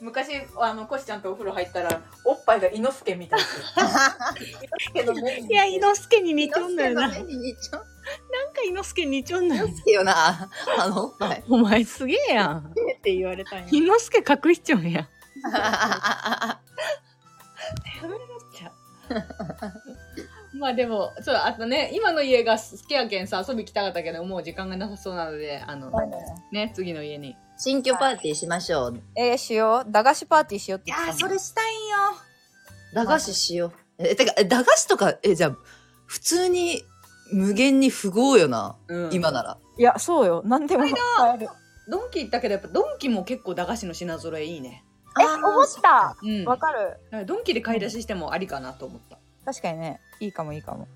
[0.00, 0.28] 昔
[0.58, 3.40] あのコシちゃんとお風呂入ったらおっぱいが猪之助みたい
[5.48, 7.00] いや猪之助に似ちゃうんだよな。
[7.02, 7.84] なんか目に似ちゃう
[8.64, 10.50] 猪之助に似ちゃうんだよな。
[10.78, 11.44] あのおっぱい。
[11.48, 12.58] お前すげえやん。
[12.58, 13.66] って言われたんや。
[13.70, 14.90] 猪之助隠しちゃうん。
[14.90, 15.06] や
[20.54, 25.92] まあでもそうあとね今の家が好きやけんさ遊び来たかったけどもう時間がなさそうなのであの
[26.52, 29.02] ね次の家に新居パーティーしましょう。
[29.14, 29.92] えー、しよう。
[29.92, 31.38] 駄菓子パーティーしようってい言ってたもん。
[31.38, 31.96] したいんよ。
[32.94, 33.72] 駄菓子しよう。
[33.98, 35.56] え、てか、え駄菓子とか、え、じゃあ、
[36.06, 36.82] 普通に
[37.32, 38.76] 無限に富豪よな。
[38.88, 39.10] うん。
[39.12, 39.58] 今なら。
[39.76, 40.42] いやそうよ。
[40.46, 40.92] 何でも買
[41.34, 41.48] える。
[41.90, 44.82] ドンキ行ったけどやっぱドンキも結構駄菓子の品揃えいいね。
[45.20, 46.16] え思った。
[46.22, 46.44] うん。
[46.46, 46.78] わかる。
[46.80, 50.88] だからドンキで買い出ししてもありかなと思った、確かにねいいかもいいかも。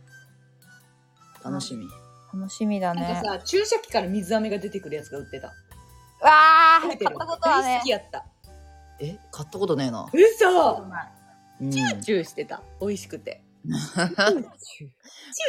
[1.45, 1.87] 楽しみ。
[2.33, 5.53] 楽しみだなんねかさ注射器から水飴が出てくるやつが売ってた
[6.21, 7.17] わー食べてる。
[7.17, 7.63] 買ったことはね。
[7.63, 8.27] 大好きやった。
[9.01, 10.07] え、買ったことねえな。
[10.13, 10.87] 嘘。
[11.61, 11.71] うん。
[11.71, 12.63] チューチューしてた。
[12.81, 13.43] 美味しくて。
[13.65, 13.71] チ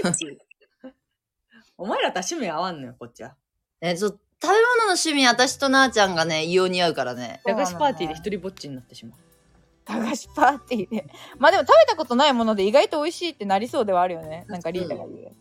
[0.03, 0.91] ューチュー。
[1.77, 3.35] お前らとは趣味合わんのよこっちは。
[3.81, 7.41] え、ちょ、食べ物の趣味、私となーちゃんがね、異様に合うからね。
[7.45, 9.19] 駄菓子パーティーで一人ぼっちになってしまう。
[9.85, 11.05] 駄菓子パーティーで。
[11.37, 14.45] まあでも食べたことないもので意外と美味しいってなりそうではあるよね。
[14.47, 15.31] なんかリーダーが言う。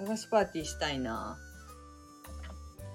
[0.00, 1.38] 駄菓子パーティーしたいな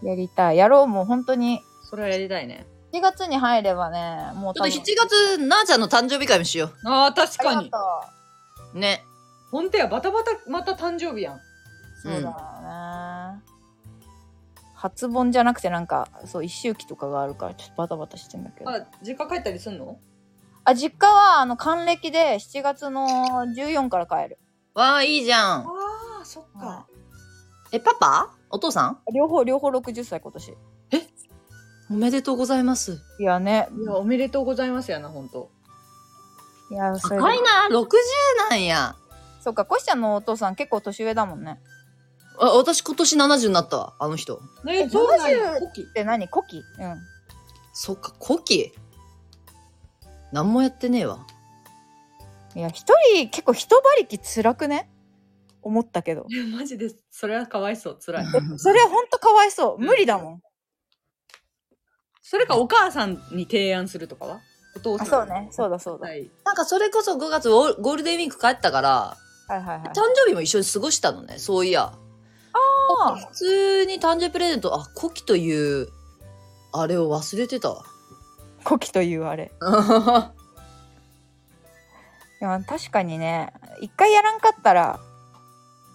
[0.06, 0.58] やりたい。
[0.58, 1.62] やろうもう本当に。
[1.90, 2.66] それはやりたいね。
[2.94, 7.70] 7月に入ればねもうちょっと7多分月、なーちゃんの誕生日会もしよあー確かに。
[8.74, 9.04] ね。
[9.52, 11.36] ほんとやバタバタまた誕生日やん。
[11.36, 11.40] う
[12.02, 13.42] そうだよね、
[14.76, 18.70] 初盆じゃなくてなんかそう一周期とかがあるからちょっとバタバタしてんだけど。
[18.70, 19.98] ああ実家帰ったりすんの？
[20.74, 24.40] 実家はあの還暦で7月の14から帰る。
[24.74, 25.62] わあ、いいじゃん。
[25.62, 25.66] あ
[26.22, 26.88] あそっか。
[27.72, 28.34] え、パパ？
[28.56, 29.00] お父さん？
[29.14, 30.58] 両方両方60歳今年。
[31.92, 33.02] おめでとうございます。
[33.20, 33.68] いやね。
[33.78, 35.52] いやおめでとうございますやなほんと
[36.72, 37.86] いやそれ高いな、60
[38.50, 38.96] なんや。
[39.42, 41.60] そっかコシちゃんのお父さん結構年上だもんね。
[42.40, 44.42] あ、私今年70になったわ、あの人。
[44.68, 45.58] えそうなんや。
[45.58, 45.86] 70コキ？
[45.94, 46.28] で何？
[46.30, 46.58] コキ？
[46.58, 46.64] うん。
[47.74, 48.74] そっか、古希。
[50.32, 51.28] 何もやってねえわ。
[52.56, 54.90] いや一人結構一馬力辛くね？
[55.66, 56.28] 思ったけど。
[56.30, 58.26] いやマジでそれはかわいそうつらい
[58.58, 59.80] それはほんとかわいそう。
[59.80, 60.42] 無理だもん。
[62.22, 64.40] それかお母さんに提案するとかは？
[64.76, 65.48] お父さんあそうね。
[65.52, 66.08] そうだそうだ。
[66.08, 66.30] はい。
[66.46, 69.88] なんかそれこそ5月ゴーゴールデンウィーク帰ったから、はいはいはい。
[69.90, 71.94] 誕生日も一緒に過ごしたのね、そういや。
[73.02, 75.88] あ普通に誕生日プレゼント、あ、古希という、
[76.72, 77.84] あれを忘れてたわ。
[78.64, 79.52] コキというあれ。
[82.42, 85.15] いや確かにね一回やらんかったらい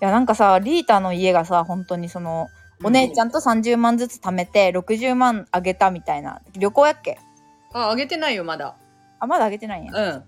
[0.01, 2.49] やなんかさリータの家がさ本当にその
[2.83, 7.19] お姉ちゃんと30万ずつ貯めて60万あげたみたいな旅行やっけ？
[7.75, 8.75] ああげてないよまだ。
[9.19, 9.93] あまだあげてないんや。
[9.93, 10.25] うん。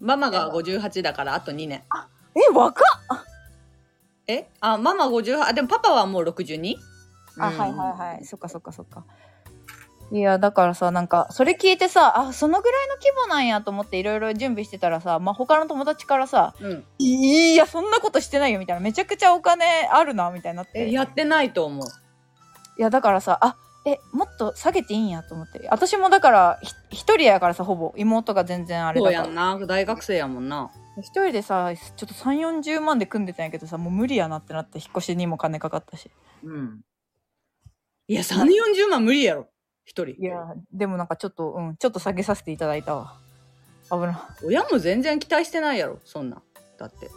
[0.00, 1.82] ママが58だからあと2年。
[2.34, 3.24] え若っ！
[4.26, 4.48] え？
[4.60, 6.76] あママ58あでもパパはもう 62?
[7.38, 7.70] あ、はいはい
[8.14, 8.24] はい。
[8.24, 9.04] そっかそっかそっか
[10.12, 20.88] いやだからさなんかそれ聞いてさあそのぐらいの規模なんやと思っていろいろ準備してたらさ、まあ、他の友達からさうん「いやそんなことしてないよ」みたいなめちゃくちゃお金あるなみたいになって。
[20.88, 21.86] えやってないと思う。
[22.78, 23.56] いやだからさあ
[23.86, 25.68] えもっと下げていいんやと思って。
[25.70, 27.94] 私もだからひ一人やからさほぼ。
[27.96, 29.66] 妹が全然あれそうやだからんな。
[29.66, 30.70] 大学生やもんな。
[30.98, 36.10] 一人でさちょっと3 4 0万で組んでたんやけどさもう無理やなってなって引っ越しにも金かかったし。
[36.42, 36.80] うん。
[38.08, 38.46] いや3 4
[38.76, 39.46] 0万無理やろ
[39.90, 43.14] 一人いやでもなんかちょっとうんちょっと下げさせていただいたわ
[43.90, 46.42] 危な親も全然期待してないやろそんなん
[46.78, 47.10] だって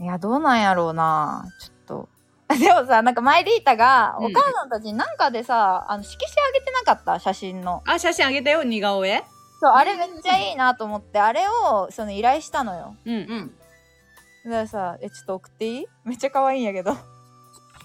[0.00, 2.08] いやどうなんやろうなちょっと
[2.58, 7.18] でもさ、なんか前リータが、うんお母さんたちになんかでさ、あの、色紙あげてなかった？
[7.18, 7.82] 写真の。
[7.86, 9.24] あ、写真あげたよ、似顔絵？
[9.60, 12.96] そう、あれめっちゃいいなと思って、あれを、その依頼したのよ。
[13.06, 13.14] うん。
[13.14, 13.54] うん。
[14.44, 15.86] だからさ、え、ちょっと送っていい？
[16.04, 16.94] めっちゃ可愛いんやけど。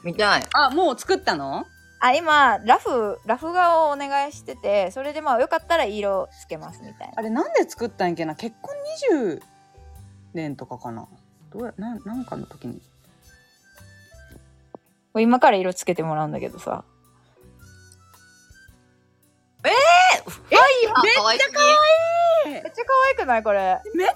[0.04, 0.44] 見たい。
[0.54, 1.66] あ、もう作ったの？
[2.02, 7.14] あ、今、ラフ、ラフ画をお願いしてて、それでまあよかったら色つけますみたいな。
[7.18, 8.36] あれなんで作ったんやっけな？
[8.36, 8.74] 結婚
[9.12, 9.42] 20
[10.34, 11.08] 年とかかな？
[11.52, 12.82] どうやななんかの時に
[15.16, 16.86] 今から色つけてもらうんだけどさ。
[19.66, 19.76] えめ
[20.56, 21.40] っかわいい。
[21.40, 23.82] めっちゃ可愛くないこれ？
[23.94, 24.14] めっちゃ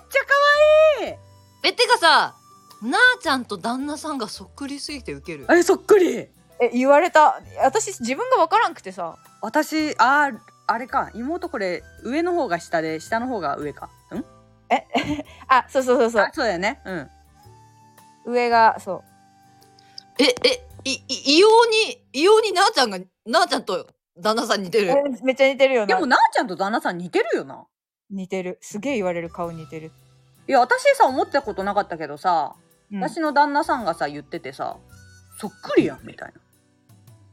[0.99, 1.15] 可愛い
[1.63, 2.35] え、てかさ、
[2.81, 5.47] なあちゃんと旦那さんがそっくりすぎてウケる。
[5.49, 6.29] えそっくり
[6.59, 7.41] え、言われた。
[7.63, 9.17] 私自分がわからんくてさ。
[9.41, 14.23] 私あーあれか妹これ上の方が下で下の方が上かん？
[15.49, 16.31] あ、そうそうそうそうあ。
[16.33, 17.09] そうだよねうん
[18.25, 19.03] 上が、そ
[20.17, 23.87] え、え、い、い、異様に、異様になあちゃんが、なあちゃんと
[24.17, 24.85] 旦那さん似てう。
[24.85, 24.91] る。
[24.91, 25.87] えめっちゃ似てるよな。
[25.87, 27.65] でもなあちゃんと旦那さん似てるよな
[28.09, 28.57] 似てる。
[28.61, 29.91] すげえ言われる顔似てる。
[30.47, 32.55] いや私さ思ったことなかったけどさ、
[32.91, 34.77] うん私の旦那さんがさ言っててさ
[35.39, 36.33] そっくりやんみたいな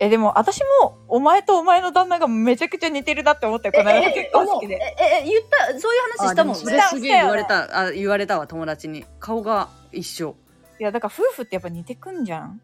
[0.03, 3.73] え、でも私も、お前とお前の旦那がめちゃくちゃ似てるなって思ったよ。
[3.73, 4.75] この間結構好きで。
[4.99, 6.57] え、え、言った、そういう話したもん。
[6.57, 10.37] それすげえ言われたあ言われたわ友達に顔が一緒
[10.79, 12.63] いや、だから夫婦ってやっぱ似てくんじゃん。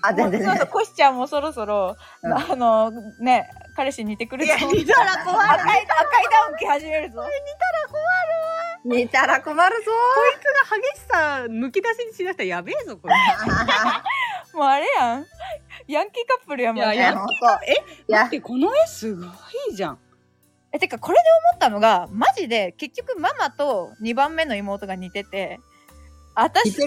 [0.00, 5.38] あ、全然そうそうコシちゃんもそろそろ、うんあの、ね、彼氏似てくると思う似たら困る。
[5.38, 5.86] 赤い、赤い
[6.30, 7.22] ダウン着始めるぞ。
[8.84, 9.90] 似たら困るぞ。
[10.80, 13.14] 激しさむき出しにしだしたらやべえぞこれ
[14.54, 15.26] もうあれやん。
[15.88, 16.94] ヤンキーカップルやもんね。
[16.94, 17.32] いやいやほんと。
[17.66, 17.72] え
[18.08, 19.98] いや待ってこの絵すごいじゃん
[20.72, 25.60] え、てかこれで思ったのが、マジで結局ママと2番目の妹が似てて、
[26.34, 26.74] 私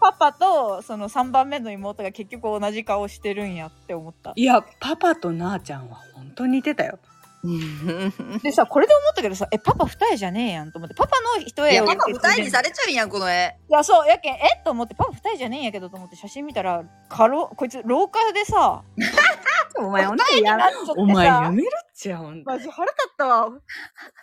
[0.00, 4.32] パパとその3番目の妹が結局同じ顔してるんやって思った。
[4.36, 7.00] いやパパとなあちゃんは本当に似てたよ
[8.42, 13.56] でさ、これで思ったけどさ、え、パパ二重じゃねえやんと思って、パパの一重いや、をパパ二重にされちゃうんやん、この絵。
[13.68, 14.62] いや、そう、やけん、え？
[14.64, 18.82] と思って、パパ二重じゃねえんやけどと思って写真見たら、過労、こいつ廊下でさ、
[19.76, 23.46] お前二重になっちゃってさ、お前やめろっちゃほんとマジ腹立ったわ。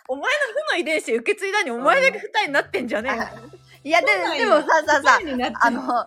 [0.08, 3.24] お前の負の遺伝子受け継いだにお前だけ二重になってんじゃねえよ。
[3.84, 4.06] いや、で
[4.38, 5.18] でもさ、さ、さ、
[5.60, 6.04] あの、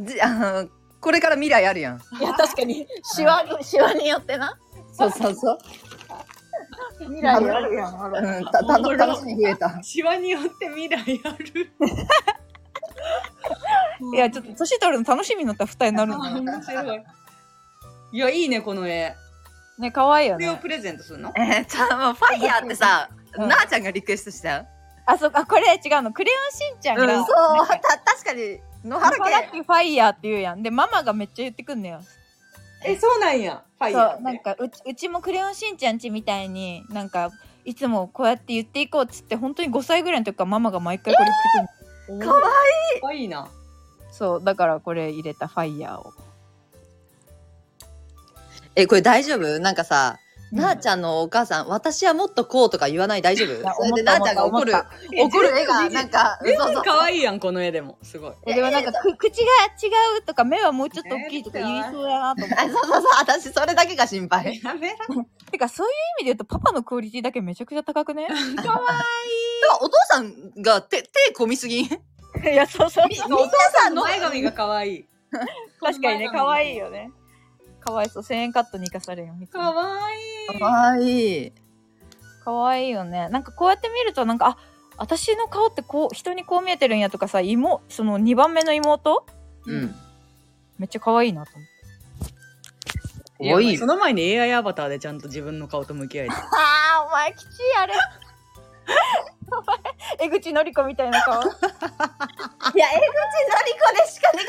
[0.00, 0.68] じあの、
[1.00, 1.96] これから未来あるやん。
[2.20, 4.56] いや、確かに、シワに、シワによってな。
[4.92, 5.58] そうそうそう。
[6.98, 8.38] 未来あるやん、ある。
[8.38, 9.82] うん、た、た、楽しみ増えた。
[9.82, 11.72] シワによって未来ある
[14.14, 16.58] いや、ちょっと年取るの楽しみになったら二重になるんだよ。
[16.58, 17.02] 面白い
[18.12, 19.14] いやいいねこの絵
[19.78, 20.46] ね、可愛いよね。
[20.46, 21.32] これをプレゼントするの？
[21.36, 24.66] えー、ちゃもうファイヤーってさ、うんなあちゃんがリクエストしたよ。
[25.06, 26.12] あ、そう、あ、これ違うの。
[26.12, 29.50] クレヨンしんちゃんが、うん、そう、た、確かに、野原原家。
[29.54, 30.62] 家ファイヤーって言うやん。
[30.62, 32.00] で、ママがめっちゃ言ってくんのよ。
[32.84, 33.62] えそうなんや。
[33.78, 37.30] ファイそう、なんかうち、うちもクレヨンしんちゃんちみたいに、なんか、
[37.64, 41.28] いつもこうやって言っていこうっつって、本当に5歳ぐらいの時からママが毎回これ
[42.08, 42.26] 言ってくる。
[42.26, 42.26] の。
[42.26, 42.40] かわ
[42.94, 43.00] いい。
[43.00, 43.48] かわいいな。
[44.10, 46.12] そう、だからこれ入れたファイヤーを。
[48.74, 49.58] え、これ大丈夫？
[49.60, 50.21] なんかさ、うん
[50.52, 53.62] なあちゃんのお母さん、私はもっとこうとか言わない大丈夫？
[53.62, 54.72] やそれでなあちゃんが怒る
[55.18, 56.74] 怒る絵が、なんか、全そうそう。
[56.74, 57.98] 然可愛いやんこの絵でも。
[58.02, 58.32] すごい。
[58.46, 59.46] えでもなんかく口が
[59.82, 64.60] 違うとか目はもうちょっと大きいとか言いそうだなと思っあそうそうそう、私それだけが心配。
[64.62, 64.96] やめろ。
[65.46, 65.52] て。
[65.52, 68.26] てかそういう意味で言うとパパのクオリティだけめちゃくちゃ高くね？
[68.28, 71.82] かわてかお父さんが手、手込みすぎ？
[71.82, 71.90] んい
[72.44, 73.50] や、そうそうお父
[73.82, 75.06] さんの前髪が可愛い。
[75.80, 77.10] 確かにね、可愛いよね。
[77.84, 78.22] かわいそう。
[78.22, 79.34] 1000円カットに生かされんよ。
[79.34, 81.52] みたいいかわいい。
[82.44, 83.28] かわいいよね。
[83.28, 84.56] なんかこうやって見ると、なんか、あ、
[84.96, 89.26] 私の顔ってこう、人にこう見えてるんやとかさ、妹、その2番目の妹？
[89.66, 89.94] うん。
[90.78, 91.62] めっちゃ可愛いなと思
[93.56, 93.64] って。
[93.64, 96.42] いいその前に AI アバターでちゃんと自分の顔と向き合いたいあ
[97.02, 97.48] あ、お前きちい、
[97.80, 97.94] あれ。
[99.58, 99.78] お前、
[100.20, 101.40] 江口のり子みたいな顔。
[101.42, 101.64] いや、江口の
[102.74, 104.42] り子でしかね、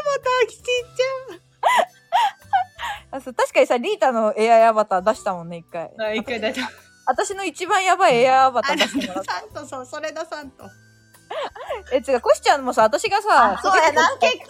[0.00, 1.42] アバターきちっち
[3.12, 5.90] あそう確かにさ、リータの AI アバター出したもんね、一回。
[5.98, 6.66] ゃう一回大丈夫
[7.06, 9.32] 私の一番やばい AI アバター出してもらった。
[9.34, 10.64] サンとそうそれだサンと
[11.90, 14.48] え、違う、コシちゃんもさ、私がさ、そうやな、結局、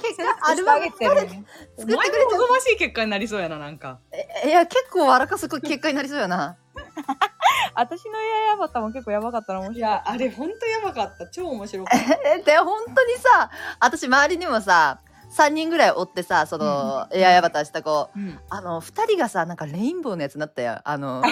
[0.00, 1.28] 結セレ果、クトしてあげてるのに。
[1.28, 3.98] 作っておくれ前もおぞましい結果になりそうやななんか
[4.44, 6.56] えいや、結構笑かす結果になりそうやな。
[7.74, 8.12] 私の
[8.60, 9.90] バターも結構やばかったら面い白い。
[9.90, 15.00] やあれほんとやばかった超面白かったえ、 で、本当にさ、私周りにもさ、
[15.36, 20.80] 3人ぐらいおってさ、その、AI アバターした子、うんあの、2人がさ、なんかレインボーのやつになったやん。
[20.84, 21.22] あの、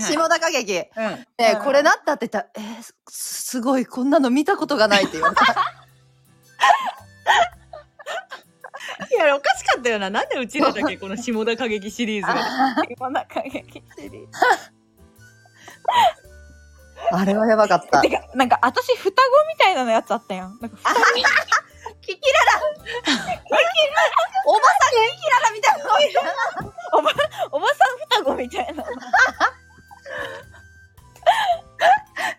[0.00, 0.72] 下田歌劇。
[0.74, 2.94] うんえ、うんこれなったって言ったら、えーす
[3.52, 5.44] すごい、こんなの見たことがないって言われた。
[9.10, 10.08] いや、おかしかったよな。
[10.08, 12.84] なんでうちらだけこの下田歌劇シリーズが。
[12.88, 13.52] 今な過激
[13.96, 14.28] シリーズ
[17.20, 18.08] あれはやばかったて。
[18.08, 19.16] か、なんか私双子
[19.48, 20.58] みたいなのやつあったやん。
[20.60, 21.00] なんか双子。
[22.00, 22.46] キキララ
[24.46, 25.90] おばさんキキララみたいなの
[27.52, 28.84] おばさん双子みたいな。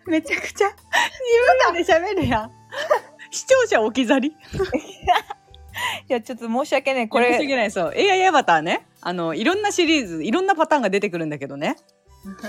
[0.06, 0.76] めちゃくちゃ自
[1.46, 2.50] 分らで喋るやん。
[3.30, 4.28] 視聴者置き去り。
[4.28, 4.34] い
[6.08, 7.08] や、ちょっと申し訳ない。
[7.08, 7.32] ここれ。
[7.32, 7.92] 申しれ、訳ない、そう。
[7.96, 8.86] AI アバターね。
[9.00, 11.76] あの、いろんなシリーズ、いろんなパターンが出てくるんだけどね。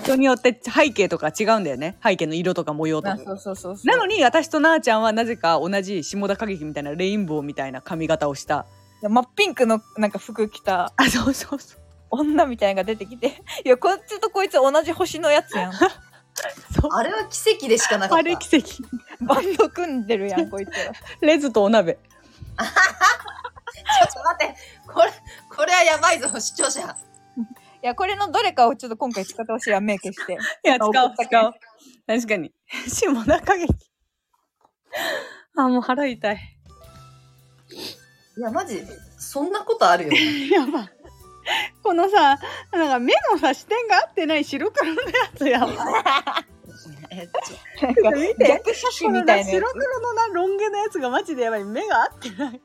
[0.04, 1.98] 人によって背景とか違うんだよね。
[2.04, 3.14] 背景の色とか模様とか。
[3.14, 3.88] あそうそうそうそう。
[3.88, 8.66] なのに私となーちゃんはなぜか同じ下田歌劇みたいなレインボーみたいな髪型をした。
[9.02, 11.80] いや真っピンクのなんか服着たあ、そうそうそう。
[12.12, 15.74] 女みたいなのが出てきて、いや、こっちとこいつ同じ星のやつやん。
[16.82, 18.16] そうあれは奇跡でしかなかった。
[18.18, 18.84] あれ奇跡。
[19.22, 20.92] バンド組んでるやん、こいつら。
[21.22, 21.94] レズとお鍋。
[22.56, 22.64] ちょ
[24.10, 24.56] っと待って、
[24.88, 25.12] これ、
[25.50, 26.96] これはやばいぞ、視聴者。
[27.86, 30.34] いや、これのどれかをちょっと今回使ってほしいやん、メイクして。
[30.66, 31.54] いや、使おう送ったけん使おう。
[32.08, 32.52] 確かに。
[32.88, 33.76] 下田歌劇。
[35.56, 36.58] あ、もう腹痛い。
[38.38, 38.84] いや、マジ、
[39.20, 40.14] そんなことあるよ。
[40.52, 40.90] やばい。
[41.84, 42.40] このさ、
[42.72, 45.08] なんか目のさ、視点が合ってない白黒のや
[45.38, 45.76] つやばい。
[47.12, 47.30] え
[47.86, 51.64] なんか見て逆写真みたいなや白黒のな、ロン毛のやつがマジでやばい。
[51.64, 52.62] 目が合ってない。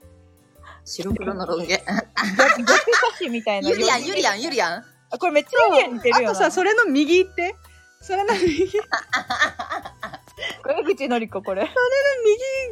[0.87, 1.77] 白黒のロン毛。
[1.77, 1.85] つ。
[1.85, 3.69] 逆逆写真みたいな。
[3.69, 5.00] ユリアン、ユリアン、ユリアン。
[5.11, 6.31] あこれめっちゃユリアン似てるよな。
[6.31, 7.55] あとさ、それの右行って。
[8.01, 8.73] それの右、右、
[10.63, 11.69] これ口のりこ、これ。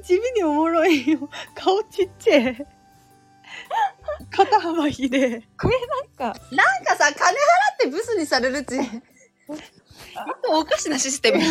[0.03, 1.29] 地味におもろいよ。
[1.55, 2.67] 顔ちっちゃい。
[4.31, 5.43] 肩幅ひでえ。
[5.61, 5.75] これ
[6.19, 7.37] なんか、なんかさ、金払っ
[7.81, 8.79] てブスにされるって、
[10.49, 11.39] おかしなシステム。
[11.43, 11.45] マ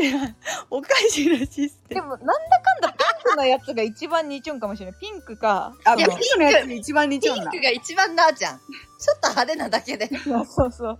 [0.00, 0.34] ジで、
[0.70, 1.94] おかしなシステム。
[1.94, 5.00] でもなんだかんだクのやつが一番似ちょんかもしれない。
[5.00, 5.74] ピンクか。
[5.84, 7.64] あ、いやピンクのやつに一番似ちゃうんだピンク。
[7.64, 8.58] が一番なーちゃん。
[8.58, 10.08] ちょっと派手なだけで。
[10.18, 10.98] そうそうそう。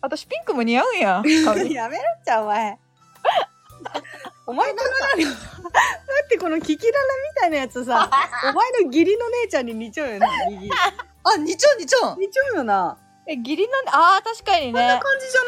[0.00, 1.22] 私ピンクも似合うんや。
[1.44, 2.78] 髪 やめろっちゃ、お前。
[4.46, 4.76] お前と
[5.16, 5.38] 何待
[6.24, 8.08] って、このキキララみたいなやつさ、
[8.50, 10.70] お前の義理の姉ちゃんに似ちゃうよな、右。
[11.24, 12.18] あ、にちょんにちょん。
[12.18, 12.96] 似ちゃうよな。
[13.26, 15.00] え、義理の、ああ、確かにこんなね。
[15.00, 15.40] 感じじゃ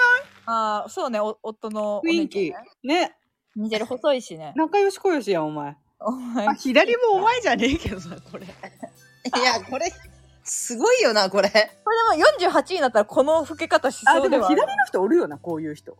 [0.52, 3.00] ああ、そうね、お夫のおない雰囲気姉ちゃんね。。
[3.06, 3.16] ね。
[3.56, 4.52] 似てる、細いしね。
[4.56, 5.76] 仲良しこよしやん、お前。
[6.00, 8.46] お前あ、左もお前じゃねえけどさ、これ。
[8.46, 8.48] い
[9.44, 9.92] や、これ、
[10.44, 11.48] すごいよな、これ。
[11.48, 15.96] これでも48になったらこの老け方しあ、でそうではあ左の人おるよな、こういう人。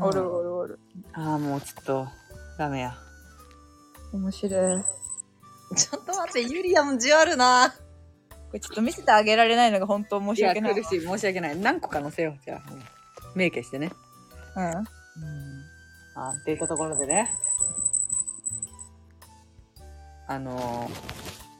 [0.00, 0.78] おるおるおる。
[1.12, 2.08] あー、もうちょっと、
[2.58, 2.96] ダメや。
[4.12, 4.82] 面白い。
[4.82, 7.74] こちょっと待って、ユリアンじあるな。
[8.54, 10.74] れちょっと見せてあげられないのが本当申いや、し訳ない。
[10.74, 11.00] 苦しい。
[11.00, 11.58] 申し訳ない。
[11.58, 12.60] 何個か載せよう、じゃあ。
[13.34, 13.92] メイクしてね。
[14.56, 14.84] うん。
[16.16, 16.22] うん。
[16.22, 17.30] あっていったところでね。
[20.26, 20.88] あの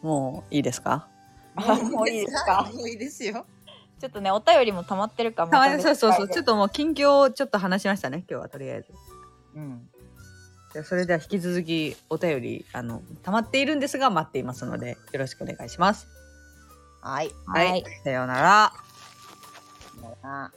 [0.02, 1.07] ー、もういいですか？
[1.57, 2.70] あもういいですか？
[2.74, 3.44] もういいですよ。
[4.00, 5.52] ちょっとね、お便りも溜まってるかも。
[5.80, 6.28] そうそうそう。
[6.28, 8.92] ちょっっともう近況をちょっと話しましたね、今日はとりあえず。
[9.55, 9.88] うん。
[10.72, 16.09] じゃあそれでは引き続きお便り、あの、溜まっているんですが待っていますので、よろしくお願いします。
[17.00, 17.30] はい。
[17.46, 17.84] はい。
[18.02, 18.72] さようなら。
[20.22, 20.50] あ